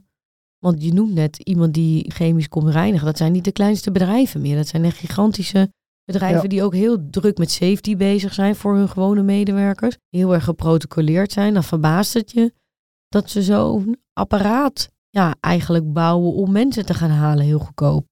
want 0.59 0.83
je 0.83 0.93
noemt 0.93 1.13
net 1.13 1.37
iemand 1.37 1.73
die 1.73 2.11
chemisch 2.11 2.47
komt 2.47 2.69
reinigen. 2.69 3.05
Dat 3.05 3.17
zijn 3.17 3.31
niet 3.31 3.43
de 3.43 3.51
kleinste 3.51 3.91
bedrijven 3.91 4.41
meer. 4.41 4.55
Dat 4.55 4.67
zijn 4.67 4.85
echt 4.85 4.97
gigantische 4.97 5.73
bedrijven 6.03 6.41
ja. 6.41 6.47
die 6.47 6.63
ook 6.63 6.73
heel 6.73 7.09
druk 7.09 7.37
met 7.37 7.51
safety 7.51 7.95
bezig 7.95 8.33
zijn 8.33 8.55
voor 8.55 8.75
hun 8.75 8.89
gewone 8.89 9.23
medewerkers. 9.23 9.97
Heel 10.09 10.33
erg 10.33 10.43
geprotocoleerd 10.43 11.31
zijn. 11.31 11.53
Dan 11.53 11.63
verbaast 11.63 12.13
het 12.13 12.31
je 12.31 12.53
dat 13.07 13.29
ze 13.29 13.43
zo'n 13.43 13.97
apparaat 14.13 14.89
ja, 15.09 15.35
eigenlijk 15.39 15.93
bouwen 15.93 16.33
om 16.33 16.51
mensen 16.51 16.85
te 16.85 16.93
gaan 16.93 17.09
halen 17.09 17.45
heel 17.45 17.59
goedkoop. 17.59 18.05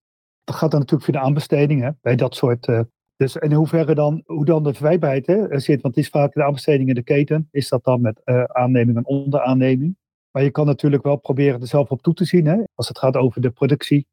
Dat 0.43 0.55
gaat 0.55 0.71
dan 0.71 0.79
natuurlijk 0.79 1.09
via 1.09 1.19
de 1.19 1.25
aanbesteding 1.25 1.81
hè, 1.81 1.89
bij 2.01 2.15
dat 2.15 2.35
soort. 2.35 2.67
Uh, 2.67 2.79
dus 3.15 3.35
in 3.35 3.53
hoeverre 3.53 3.95
dan, 3.95 4.23
hoe 4.25 4.45
dan 4.45 4.63
de 4.63 4.73
verwijbaarheid 4.73 5.27
hè, 5.27 5.59
zit, 5.59 5.81
want 5.81 5.95
het 5.95 6.03
is 6.03 6.09
vaak 6.09 6.33
de 6.33 6.43
aanbesteding 6.43 6.89
in 6.89 6.95
de 6.95 7.03
keten, 7.03 7.47
is 7.51 7.69
dat 7.69 7.83
dan 7.83 8.01
met 8.01 8.21
uh, 8.25 8.43
aanneming 8.43 8.97
en 8.97 9.05
onderaanneming. 9.05 9.97
Maar 10.31 10.43
je 10.43 10.51
kan 10.51 10.65
natuurlijk 10.65 11.03
wel 11.03 11.15
proberen 11.15 11.61
er 11.61 11.67
zelf 11.67 11.89
op 11.89 12.01
toe 12.01 12.13
te 12.13 12.25
zien. 12.25 12.45
Hè? 12.45 12.63
Als 12.73 12.87
het 12.87 12.99
gaat 12.99 13.15
over 13.15 13.41
de 13.41 13.49
productie 13.49 14.07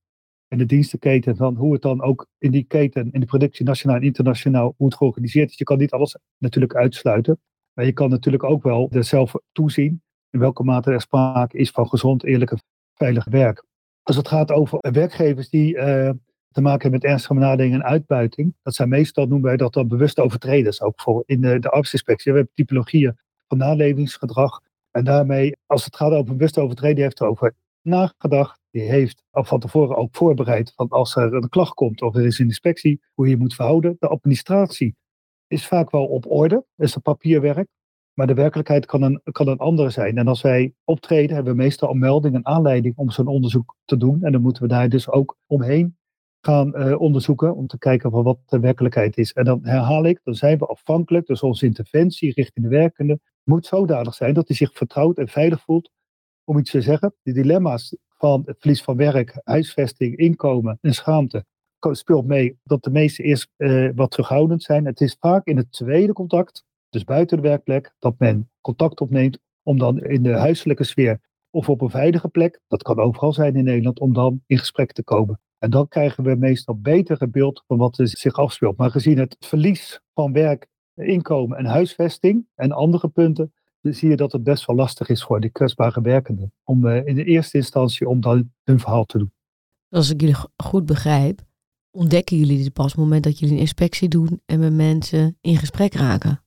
en 0.48 0.58
de 0.58 0.66
dienstenketen, 0.66 1.36
van 1.36 1.56
hoe 1.56 1.72
het 1.72 1.82
dan 1.82 2.02
ook 2.02 2.28
in 2.38 2.50
die 2.50 2.64
keten, 2.64 3.08
in 3.12 3.20
de 3.20 3.26
productie 3.26 3.64
nationaal 3.64 3.96
en 3.96 4.02
internationaal, 4.02 4.74
hoe 4.76 4.86
het 4.86 4.96
georganiseerd 4.96 5.50
is. 5.50 5.58
Je 5.58 5.64
kan 5.64 5.78
niet 5.78 5.92
alles 5.92 6.16
natuurlijk 6.38 6.74
uitsluiten. 6.74 7.40
Maar 7.72 7.84
je 7.84 7.92
kan 7.92 8.10
natuurlijk 8.10 8.44
ook 8.44 8.62
wel 8.62 8.88
er 8.90 9.04
zelf 9.04 9.34
toezien 9.52 10.02
in 10.30 10.40
welke 10.40 10.62
mate 10.62 10.90
er 10.90 11.00
sprake 11.00 11.58
is 11.58 11.70
van 11.70 11.88
gezond, 11.88 12.24
eerlijk 12.24 12.50
en 12.50 12.62
veilig 12.94 13.24
werk. 13.24 13.64
Als 14.02 14.16
het 14.16 14.28
gaat 14.28 14.50
over 14.50 14.78
werkgevers 14.80 15.48
die 15.48 15.76
uh, 15.76 16.10
te 16.52 16.60
maken 16.60 16.82
hebben 16.82 17.00
met 17.00 17.10
ernstige 17.10 17.34
benadering 17.34 17.74
en 17.74 17.84
uitbuiting, 17.84 18.54
dat 18.62 18.74
zijn 18.74 18.88
meestal, 18.88 19.26
noemen 19.26 19.48
wij 19.48 19.56
dat 19.56 19.72
dan 19.72 19.88
bewuste 19.88 20.22
overtreders, 20.22 20.82
ook 20.82 21.00
voor 21.00 21.22
in 21.26 21.40
de, 21.40 21.58
de 21.58 21.68
arbeidsinspectie. 21.68 22.32
We 22.32 22.38
hebben 22.38 22.54
typologieën 22.54 23.18
van 23.48 23.58
nalevingsgedrag. 23.58 24.60
En 24.90 25.04
daarmee, 25.04 25.56
als 25.66 25.84
het 25.84 25.96
gaat 25.96 26.12
over 26.12 26.36
bewuste 26.36 26.60
overtreding, 26.60 27.00
heeft 27.00 27.18
het 27.18 27.28
over 27.28 27.54
nagedacht. 27.82 28.60
Die 28.70 28.82
heeft 28.82 29.22
al 29.30 29.44
van 29.44 29.60
tevoren 29.60 29.96
ook 29.96 30.16
voorbereid 30.16 30.72
van 30.76 30.88
als 30.88 31.16
er 31.16 31.34
een 31.34 31.48
klacht 31.48 31.74
komt 31.74 32.02
of 32.02 32.14
er 32.14 32.26
is 32.26 32.38
een 32.38 32.46
inspectie, 32.46 33.00
hoe 33.14 33.28
je 33.28 33.36
moet 33.36 33.54
verhouden. 33.54 33.96
De 33.98 34.08
administratie 34.08 34.96
is 35.46 35.66
vaak 35.66 35.90
wel 35.90 36.06
op 36.06 36.30
orde, 36.30 36.64
is 36.76 36.94
het 36.94 37.02
papierwerk. 37.02 37.68
Maar 38.12 38.26
de 38.26 38.34
werkelijkheid 38.34 38.86
kan 38.86 39.02
een, 39.02 39.20
kan 39.32 39.48
een 39.48 39.58
andere 39.58 39.90
zijn. 39.90 40.18
En 40.18 40.28
als 40.28 40.42
wij 40.42 40.74
optreden, 40.84 41.34
hebben 41.34 41.56
we 41.56 41.62
meestal 41.62 41.90
een 41.90 41.98
melding, 41.98 42.34
een 42.34 42.46
aanleiding 42.46 42.96
om 42.96 43.10
zo'n 43.10 43.26
onderzoek 43.26 43.76
te 43.84 43.96
doen. 43.96 44.22
En 44.22 44.32
dan 44.32 44.42
moeten 44.42 44.62
we 44.62 44.68
daar 44.68 44.88
dus 44.88 45.08
ook 45.08 45.36
omheen 45.46 45.96
gaan 46.44 46.72
uh, 46.76 47.00
onderzoeken 47.00 47.56
om 47.56 47.66
te 47.66 47.78
kijken 47.78 48.10
van 48.10 48.22
wat 48.22 48.38
de 48.46 48.60
werkelijkheid 48.60 49.18
is. 49.18 49.32
En 49.32 49.44
dan 49.44 49.60
herhaal 49.62 50.04
ik, 50.04 50.20
dan 50.24 50.34
zijn 50.34 50.58
we 50.58 50.66
afhankelijk, 50.66 51.26
dus 51.26 51.42
onze 51.42 51.66
interventie 51.66 52.32
richting 52.32 52.64
de 52.64 52.76
werkende 52.76 53.20
moet 53.42 53.66
zodanig 53.66 54.14
zijn 54.14 54.34
dat 54.34 54.48
hij 54.48 54.56
zich 54.56 54.72
vertrouwd 54.72 55.18
en 55.18 55.28
veilig 55.28 55.60
voelt 55.60 55.90
om 56.44 56.58
iets 56.58 56.70
te 56.70 56.80
zeggen. 56.80 57.14
De 57.22 57.32
dilemma's 57.32 57.96
van 58.08 58.42
het 58.44 58.56
verlies 58.58 58.82
van 58.82 58.96
werk, 58.96 59.40
huisvesting, 59.44 60.16
inkomen 60.16 60.78
en 60.80 60.94
schaamte 60.94 61.44
speelt 61.90 62.26
mee 62.26 62.58
dat 62.64 62.82
de 62.84 62.90
meesten 62.90 63.24
eerst 63.24 63.50
uh, 63.56 63.90
wat 63.94 64.10
terughoudend 64.10 64.62
zijn. 64.62 64.84
Het 64.84 65.00
is 65.00 65.16
vaak 65.20 65.46
in 65.46 65.56
het 65.56 65.72
tweede 65.72 66.12
contact, 66.12 66.64
dus 66.88 67.04
buiten 67.04 67.36
de 67.36 67.48
werkplek, 67.48 67.94
dat 67.98 68.18
men 68.18 68.50
contact 68.60 69.00
opneemt 69.00 69.38
om 69.62 69.78
dan 69.78 70.00
in 70.00 70.22
de 70.22 70.32
huiselijke 70.32 70.84
sfeer 70.84 71.20
of 71.50 71.68
op 71.68 71.80
een 71.80 71.90
veilige 71.90 72.28
plek, 72.28 72.60
dat 72.68 72.82
kan 72.82 72.98
overal 72.98 73.32
zijn 73.32 73.56
in 73.56 73.64
Nederland, 73.64 74.00
om 74.00 74.12
dan 74.12 74.42
in 74.46 74.58
gesprek 74.58 74.92
te 74.92 75.04
komen. 75.04 75.40
En 75.62 75.70
dan 75.70 75.88
krijgen 75.88 76.24
we 76.24 76.34
meestal 76.34 76.80
beter 76.80 77.30
beeld 77.30 77.64
van 77.66 77.78
wat 77.78 77.98
er 77.98 78.08
zich 78.08 78.34
afspeelt. 78.34 78.76
Maar 78.76 78.90
gezien 78.90 79.18
het 79.18 79.36
verlies 79.40 80.00
van 80.14 80.32
werk, 80.32 80.66
inkomen 80.94 81.58
en 81.58 81.64
huisvesting 81.64 82.46
en 82.54 82.72
andere 82.72 83.08
punten, 83.08 83.52
zie 83.80 84.08
je 84.08 84.16
dat 84.16 84.32
het 84.32 84.42
best 84.42 84.66
wel 84.66 84.76
lastig 84.76 85.08
is 85.08 85.24
voor 85.24 85.40
die 85.40 85.50
kwetsbare 85.50 86.00
werkenden. 86.00 86.52
Om 86.64 86.86
uh, 86.86 87.06
in 87.06 87.14
de 87.14 87.24
eerste 87.24 87.56
instantie 87.56 88.08
om 88.08 88.20
dan 88.20 88.52
hun 88.62 88.80
verhaal 88.80 89.04
te 89.04 89.18
doen. 89.18 89.32
Als 89.88 90.10
ik 90.10 90.20
jullie 90.20 90.36
goed 90.56 90.86
begrijp, 90.86 91.40
ontdekken 91.90 92.36
jullie 92.36 92.62
dit 92.62 92.72
pas 92.72 92.84
op 92.84 92.90
het 92.90 93.00
moment 93.00 93.24
dat 93.24 93.38
jullie 93.38 93.54
een 93.54 93.60
inspectie 93.60 94.08
doen 94.08 94.40
en 94.46 94.58
met 94.58 94.72
mensen 94.72 95.38
in 95.40 95.56
gesprek 95.56 95.94
raken. 95.94 96.44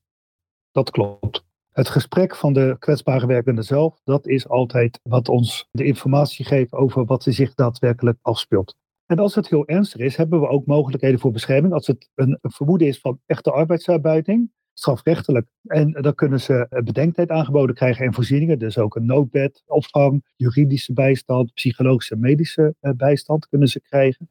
Dat 0.71 0.91
klopt. 0.91 1.43
Het 1.71 1.89
gesprek 1.89 2.35
van 2.35 2.53
de 2.53 2.75
kwetsbare 2.79 3.25
werkende 3.25 3.61
zelf, 3.61 3.99
dat 4.03 4.27
is 4.27 4.47
altijd 4.47 4.99
wat 5.03 5.29
ons 5.29 5.67
de 5.71 5.85
informatie 5.85 6.45
geeft 6.45 6.73
over 6.73 7.05
wat 7.05 7.25
er 7.25 7.33
zich 7.33 7.53
daadwerkelijk 7.53 8.17
afspeelt. 8.21 8.75
En 9.05 9.19
als 9.19 9.35
het 9.35 9.49
heel 9.49 9.67
ernstig 9.67 10.01
is, 10.01 10.15
hebben 10.15 10.39
we 10.39 10.47
ook 10.47 10.65
mogelijkheden 10.65 11.19
voor 11.19 11.31
bescherming. 11.31 11.73
Als 11.73 11.87
het 11.87 12.09
een, 12.15 12.39
vermoeden 12.41 12.87
is 12.87 12.99
van 12.99 13.19
echte 13.25 13.51
arbeidsuitbuiting, 13.51 14.51
strafrechtelijk. 14.73 15.47
En 15.63 15.91
dan 15.91 16.15
kunnen 16.15 16.41
ze 16.41 16.67
bedenktijd 16.83 17.29
aangeboden 17.29 17.75
krijgen 17.75 18.05
en 18.05 18.13
voorzieningen. 18.13 18.59
Dus 18.59 18.77
ook 18.77 18.95
een 18.95 19.05
noodbed, 19.05 19.63
opvang, 19.65 20.25
juridische 20.35 20.93
bijstand, 20.93 21.53
psychologische 21.53 22.13
en 22.13 22.19
medische 22.19 22.75
bijstand 22.79 23.47
kunnen 23.47 23.67
ze 23.67 23.81
krijgen. 23.81 24.29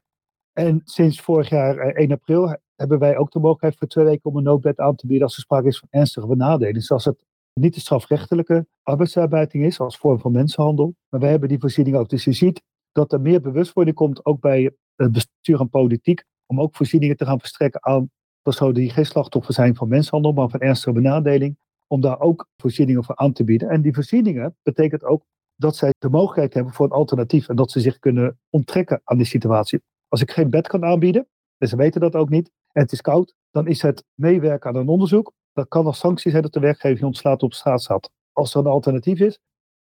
En 0.53 0.81
sinds 0.83 1.21
vorig 1.21 1.49
jaar 1.49 1.77
1 1.77 2.11
april 2.11 2.57
hebben 2.75 2.99
wij 2.99 3.17
ook 3.17 3.31
de 3.31 3.39
mogelijkheid 3.39 3.75
voor 3.77 3.87
twee 3.87 4.05
weken 4.05 4.29
om 4.29 4.37
een 4.37 4.43
noodbed 4.43 4.79
aan 4.79 4.95
te 4.95 5.07
bieden 5.07 5.25
als 5.25 5.35
er 5.35 5.41
sprake 5.41 5.67
is 5.67 5.79
van 5.79 5.87
ernstige 5.91 6.27
benadeling. 6.27 6.83
Zoals 6.83 7.05
het 7.05 7.25
niet 7.53 7.73
de 7.73 7.79
strafrechtelijke 7.79 8.67
arbeidsuitbuiting 8.83 9.65
is 9.65 9.79
als 9.79 9.97
vorm 9.97 10.19
van 10.19 10.31
mensenhandel. 10.31 10.95
Maar 11.09 11.19
wij 11.19 11.29
hebben 11.29 11.49
die 11.49 11.59
voorziening 11.59 11.95
ook. 11.95 12.09
Dus 12.09 12.23
je 12.23 12.31
ziet 12.31 12.63
dat 12.95 13.13
er 13.13 13.21
meer 13.21 13.41
bewustwording 13.41 13.95
komt, 13.95 14.25
ook 14.25 14.39
bij 14.39 14.71
het 14.95 15.11
bestuur 15.11 15.59
en 15.59 15.69
politiek, 15.69 16.23
om 16.45 16.61
ook 16.61 16.75
voorzieningen 16.75 17.17
te 17.17 17.25
gaan 17.25 17.39
verstrekken 17.39 17.83
aan 17.83 18.09
personen 18.41 18.73
die 18.73 18.89
geen 18.89 19.05
slachtoffer 19.05 19.53
zijn 19.53 19.75
van 19.75 19.87
mensenhandel, 19.87 20.33
maar 20.33 20.49
van 20.49 20.59
ernstige 20.59 20.91
benadeling, 20.91 21.57
om 21.87 22.01
daar 22.01 22.19
ook 22.19 22.47
voorzieningen 22.57 23.03
voor 23.03 23.15
aan 23.15 23.33
te 23.33 23.43
bieden. 23.43 23.69
En 23.69 23.81
die 23.81 23.93
voorzieningen 23.93 24.55
betekent 24.63 25.03
ook 25.03 25.23
dat 25.55 25.75
zij 25.75 25.93
de 25.97 26.09
mogelijkheid 26.09 26.53
hebben 26.53 26.73
voor 26.73 26.85
een 26.85 26.91
alternatief 26.91 27.49
en 27.49 27.55
dat 27.55 27.71
ze 27.71 27.79
zich 27.79 27.99
kunnen 27.99 28.39
onttrekken 28.49 29.01
aan 29.03 29.17
die 29.17 29.25
situatie. 29.25 29.81
Als 30.07 30.21
ik 30.21 30.31
geen 30.31 30.49
bed 30.49 30.67
kan 30.67 30.85
aanbieden, 30.85 31.27
en 31.57 31.67
ze 31.67 31.75
weten 31.75 32.01
dat 32.01 32.15
ook 32.15 32.29
niet, 32.29 32.51
en 32.71 32.81
het 32.81 32.91
is 32.91 33.01
koud, 33.01 33.35
dan 33.51 33.67
is 33.67 33.81
het 33.81 34.03
meewerken 34.13 34.69
aan 34.69 34.75
een 34.75 34.87
onderzoek. 34.87 35.31
Dat 35.53 35.67
kan 35.67 35.85
als 35.85 35.99
sanctie 35.99 36.31
zijn 36.31 36.43
dat 36.43 36.53
de 36.53 36.59
werkgever 36.59 37.05
ontslaat 37.05 37.43
op 37.43 37.53
straat 37.53 37.81
staat. 37.81 38.09
Als 38.31 38.53
er 38.53 38.59
een 38.59 38.67
alternatief 38.67 39.19
is, 39.19 39.39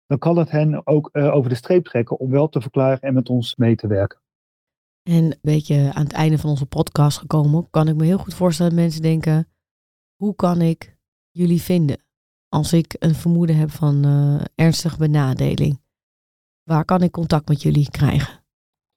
dan 0.06 0.18
kan 0.18 0.38
het 0.38 0.50
hen 0.50 0.86
ook 0.86 1.10
uh, 1.12 1.34
over 1.34 1.50
de 1.50 1.56
streep 1.56 1.84
trekken 1.84 2.18
om 2.18 2.30
wel 2.30 2.48
te 2.48 2.60
verklaren 2.60 3.00
en 3.00 3.14
met 3.14 3.28
ons 3.28 3.56
mee 3.56 3.76
te 3.76 3.86
werken. 3.86 4.20
En 5.02 5.24
een 5.24 5.38
beetje 5.42 5.92
aan 5.94 6.04
het 6.04 6.12
einde 6.12 6.38
van 6.38 6.50
onze 6.50 6.66
podcast 6.66 7.18
gekomen, 7.18 7.70
kan 7.70 7.88
ik 7.88 7.96
me 7.96 8.04
heel 8.04 8.18
goed 8.18 8.34
voorstellen 8.34 8.72
dat 8.72 8.80
mensen 8.80 9.02
denken: 9.02 9.48
hoe 10.16 10.34
kan 10.34 10.60
ik 10.60 10.96
jullie 11.30 11.62
vinden 11.62 12.04
als 12.48 12.72
ik 12.72 12.96
een 12.98 13.14
vermoeden 13.14 13.56
heb 13.56 13.70
van 13.70 14.06
uh, 14.06 14.44
ernstige 14.54 14.96
benadeling? 14.96 15.80
Waar 16.62 16.84
kan 16.84 17.02
ik 17.02 17.10
contact 17.10 17.48
met 17.48 17.62
jullie 17.62 17.90
krijgen? 17.90 18.44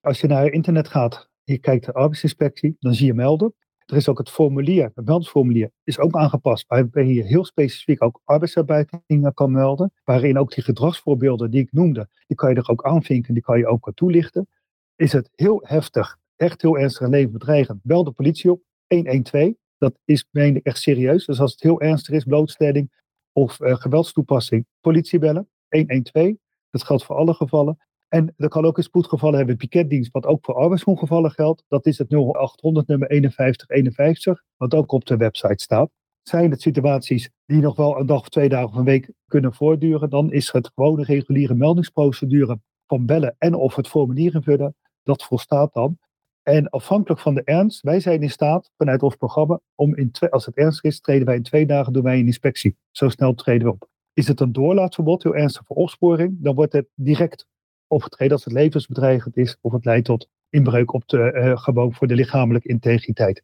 Als 0.02 0.22
je 0.22 0.28
naar 0.28 0.48
internet 0.48 0.88
gaat, 0.88 1.30
je 1.44 1.58
kijkt 1.58 1.86
de 1.86 1.94
arbeidsinspectie, 1.94 2.76
dan 2.80 2.94
zie 2.94 3.06
je 3.06 3.14
melden. 3.14 3.56
Er 3.90 3.96
is 3.96 4.08
ook 4.08 4.18
het 4.18 4.30
formulier, 4.30 4.84
het 4.84 5.06
meldingsformulier, 5.06 5.72
is 5.84 6.00
ook 6.00 6.16
aangepast. 6.16 6.68
Waarbij 6.68 7.06
je 7.06 7.24
heel 7.24 7.46
specifiek 7.46 8.04
ook 8.04 8.22
arbeidsarbeidingen 8.24 9.34
kan 9.34 9.52
melden. 9.52 9.94
Waarin 10.04 10.38
ook 10.38 10.54
die 10.54 10.64
gedragsvoorbeelden 10.64 11.52
die 11.52 11.62
ik 11.62 11.72
noemde, 11.72 12.10
die 12.28 12.38
kan 12.38 12.50
je 12.50 12.56
er 12.56 12.70
ook 12.70 12.86
aanvinken, 12.86 13.34
die 13.34 13.44
kan 13.44 13.58
je 13.58 13.68
ook 13.68 13.92
toelichten. 13.94 14.48
Is 14.96 15.12
het 15.12 15.30
heel 15.36 15.62
heftig, 15.64 16.18
echt 16.36 16.62
heel 16.62 16.78
ernstig 16.78 17.02
en 17.02 17.10
levensbedreigend, 17.10 17.80
bel 17.84 18.04
de 18.04 18.12
politie 18.12 18.52
op, 18.52 18.62
112. 18.88 19.54
Dat 19.78 20.00
is 20.06 20.26
meen 20.32 20.56
ik 20.56 20.66
echt 20.66 20.82
serieus. 20.82 21.26
Dus 21.26 21.40
als 21.40 21.52
het 21.52 21.62
heel 21.62 21.82
ernstig 21.82 22.16
is, 22.16 22.24
blootstelling 22.24 22.92
of 23.32 23.60
uh, 23.60 23.76
geweldstoepassing, 23.76 24.66
politie 24.82 25.20
bellen, 25.20 25.50
112. 25.70 26.34
Dat 26.70 26.84
geldt 26.84 27.04
voor 27.04 27.16
alle 27.16 27.34
gevallen. 27.34 27.78
En 28.10 28.34
er 28.38 28.50
kan 28.50 28.66
ook 28.66 28.78
in 28.78 28.84
spoedgevallen 28.84 29.38
hebben 29.38 29.58
piketdienst, 29.58 30.12
wat 30.12 30.26
ook 30.26 30.46
voor 30.46 30.56
arbeidsongevallen 30.56 31.32
geldt. 31.32 31.64
Dat 31.68 31.86
is 31.86 31.98
het 31.98 32.10
0800 32.10 32.88
nummer 32.88 33.08
5151, 33.08 34.44
wat 34.58 34.74
ook 34.74 34.92
op 34.92 35.06
de 35.06 35.18
website 35.18 35.64
staat. 35.64 35.90
Zijn 36.22 36.52
het 36.52 36.62
situaties 36.62 37.30
die 37.46 37.62
nog 37.62 37.76
wel 37.76 38.00
een 38.00 38.06
dag 38.06 38.20
of 38.20 38.30
twee 38.30 38.50
dagen 38.50 38.70
of 38.70 38.76
een 38.76 38.84
week 38.84 39.12
kunnen 39.28 39.54
voortduren, 39.54 40.10
dan 40.10 40.32
is 40.32 40.52
het 40.52 40.72
gewone 40.76 41.04
reguliere 41.04 41.56
meldingsprocedure 41.56 42.60
van 42.88 43.06
bellen 43.06 43.36
en 43.38 43.54
of 43.54 43.76
het 43.76 43.88
formulier 43.88 44.36
invullen, 44.36 44.76
dat 45.04 45.24
volstaat 45.24 45.74
dan. 45.74 45.98
En 46.44 46.70
afhankelijk 46.70 47.22
van 47.22 47.36
de 47.36 47.44
ernst, 47.44 47.82
wij 47.82 48.00
zijn 48.00 48.22
in 48.22 48.30
staat 48.30 48.72
vanuit 48.78 49.04
ons 49.04 49.16
programma 49.16 49.60
om 49.76 49.96
in 49.96 50.12
twee, 50.12 50.30
als 50.30 50.46
het 50.46 50.56
ernstig 50.56 50.84
is, 50.84 51.00
treden 51.00 51.26
wij 51.26 51.36
in 51.36 51.44
twee 51.44 51.66
dagen, 51.66 51.94
doen 51.94 52.04
wij 52.04 52.20
een 52.20 52.26
inspectie. 52.26 52.78
Zo 52.92 53.10
snel 53.10 53.34
treden 53.34 53.68
we 53.68 53.74
op. 53.74 53.90
Is 54.14 54.28
het 54.28 54.40
een 54.40 54.52
doorlaatverbod, 54.52 55.24
heel 55.24 55.36
ernstig 55.36 55.66
voor 55.66 55.76
opsporing, 55.76 56.38
dan 56.40 56.56
wordt 56.56 56.74
het 56.74 56.88
direct 56.96 57.48
opgetreden 57.90 58.34
als 58.34 58.44
het 58.44 58.54
levensbedreigend 58.54 59.38
is 59.38 59.58
of 59.62 59.72
het 59.72 59.86
leidt 59.86 60.06
tot 60.06 60.28
inbreuk 60.50 60.94
op 60.94 61.08
de, 61.08 61.58
uh, 61.68 61.88
voor 61.90 62.08
de 62.08 62.16
lichamelijke 62.16 62.68
integriteit. 62.68 63.44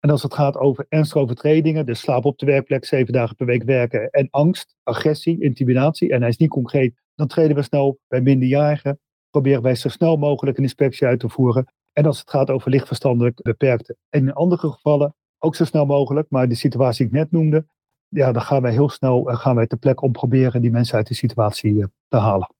En 0.00 0.10
als 0.10 0.22
het 0.22 0.34
gaat 0.34 0.56
over 0.56 0.86
ernstige 0.88 1.18
overtredingen, 1.18 1.86
dus 1.86 2.00
slaap 2.00 2.24
op 2.24 2.38
de 2.38 2.46
werkplek, 2.46 2.84
zeven 2.84 3.12
dagen 3.12 3.36
per 3.36 3.46
week 3.46 3.62
werken 3.62 4.10
en 4.10 4.28
angst, 4.30 4.76
agressie, 4.82 5.42
intimidatie, 5.42 6.12
en 6.12 6.20
hij 6.20 6.28
is 6.28 6.36
niet 6.36 6.50
concreet, 6.50 6.94
dan 7.14 7.26
treden 7.26 7.56
we 7.56 7.62
snel 7.62 7.98
bij 8.08 8.20
minderjarigen, 8.20 9.00
proberen 9.30 9.62
wij 9.62 9.74
zo 9.74 9.88
snel 9.88 10.16
mogelijk 10.16 10.56
een 10.56 10.62
inspectie 10.62 11.06
uit 11.06 11.20
te 11.20 11.28
voeren. 11.28 11.72
En 11.92 12.06
als 12.06 12.18
het 12.18 12.30
gaat 12.30 12.50
over 12.50 12.70
lichtverstandelijk 12.70 13.42
beperkte. 13.42 13.96
En 14.08 14.20
in 14.20 14.32
andere 14.32 14.70
gevallen 14.70 15.14
ook 15.38 15.54
zo 15.54 15.64
snel 15.64 15.86
mogelijk, 15.86 16.30
maar 16.30 16.48
de 16.48 16.54
situatie 16.54 17.08
die 17.08 17.14
ik 17.14 17.20
net 17.20 17.30
noemde, 17.30 17.66
ja, 18.08 18.32
dan 18.32 18.42
gaan 18.42 18.62
wij 18.62 18.72
heel 18.72 18.88
snel 18.88 19.24
gaan 19.24 19.56
wij 19.56 19.66
ter 19.66 19.78
plekke 19.78 20.04
om 20.04 20.12
proberen 20.12 20.62
die 20.62 20.70
mensen 20.70 20.96
uit 20.96 21.06
die 21.06 21.16
situatie 21.16 21.86
te 22.08 22.16
halen. 22.16 22.56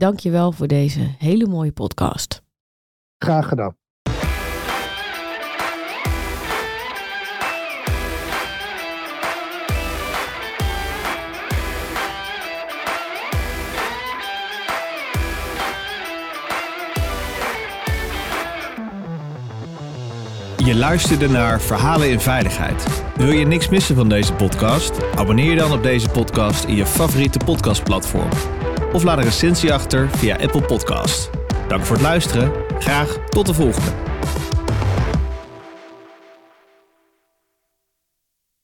Dankjewel 0.00 0.52
voor 0.52 0.66
deze 0.66 1.00
hele 1.18 1.46
mooie 1.46 1.72
podcast. 1.72 2.42
Graag 3.18 3.48
gedaan. 3.48 3.76
Je 20.56 20.74
luisterde 20.74 21.28
naar 21.28 21.60
Verhalen 21.60 22.10
in 22.10 22.20
Veiligheid. 22.20 23.02
Wil 23.16 23.30
je 23.30 23.46
niks 23.46 23.68
missen 23.68 23.96
van 23.96 24.08
deze 24.08 24.32
podcast? 24.32 25.14
Abonneer 25.14 25.50
je 25.50 25.56
dan 25.56 25.72
op 25.72 25.82
deze 25.82 26.08
podcast 26.08 26.64
in 26.64 26.74
je 26.74 26.86
favoriete 26.86 27.38
podcastplatform 27.44 28.28
of 28.92 29.02
laat 29.02 29.18
een 29.18 29.24
recensie 29.24 29.72
achter 29.72 30.08
via 30.16 30.36
Apple 30.36 30.62
Podcast. 30.62 31.30
Dank 31.68 31.84
voor 31.84 31.96
het 31.96 32.04
luisteren. 32.04 32.52
Graag 32.78 33.18
tot 33.28 33.46
de 33.46 33.54
volgende. 33.54 34.09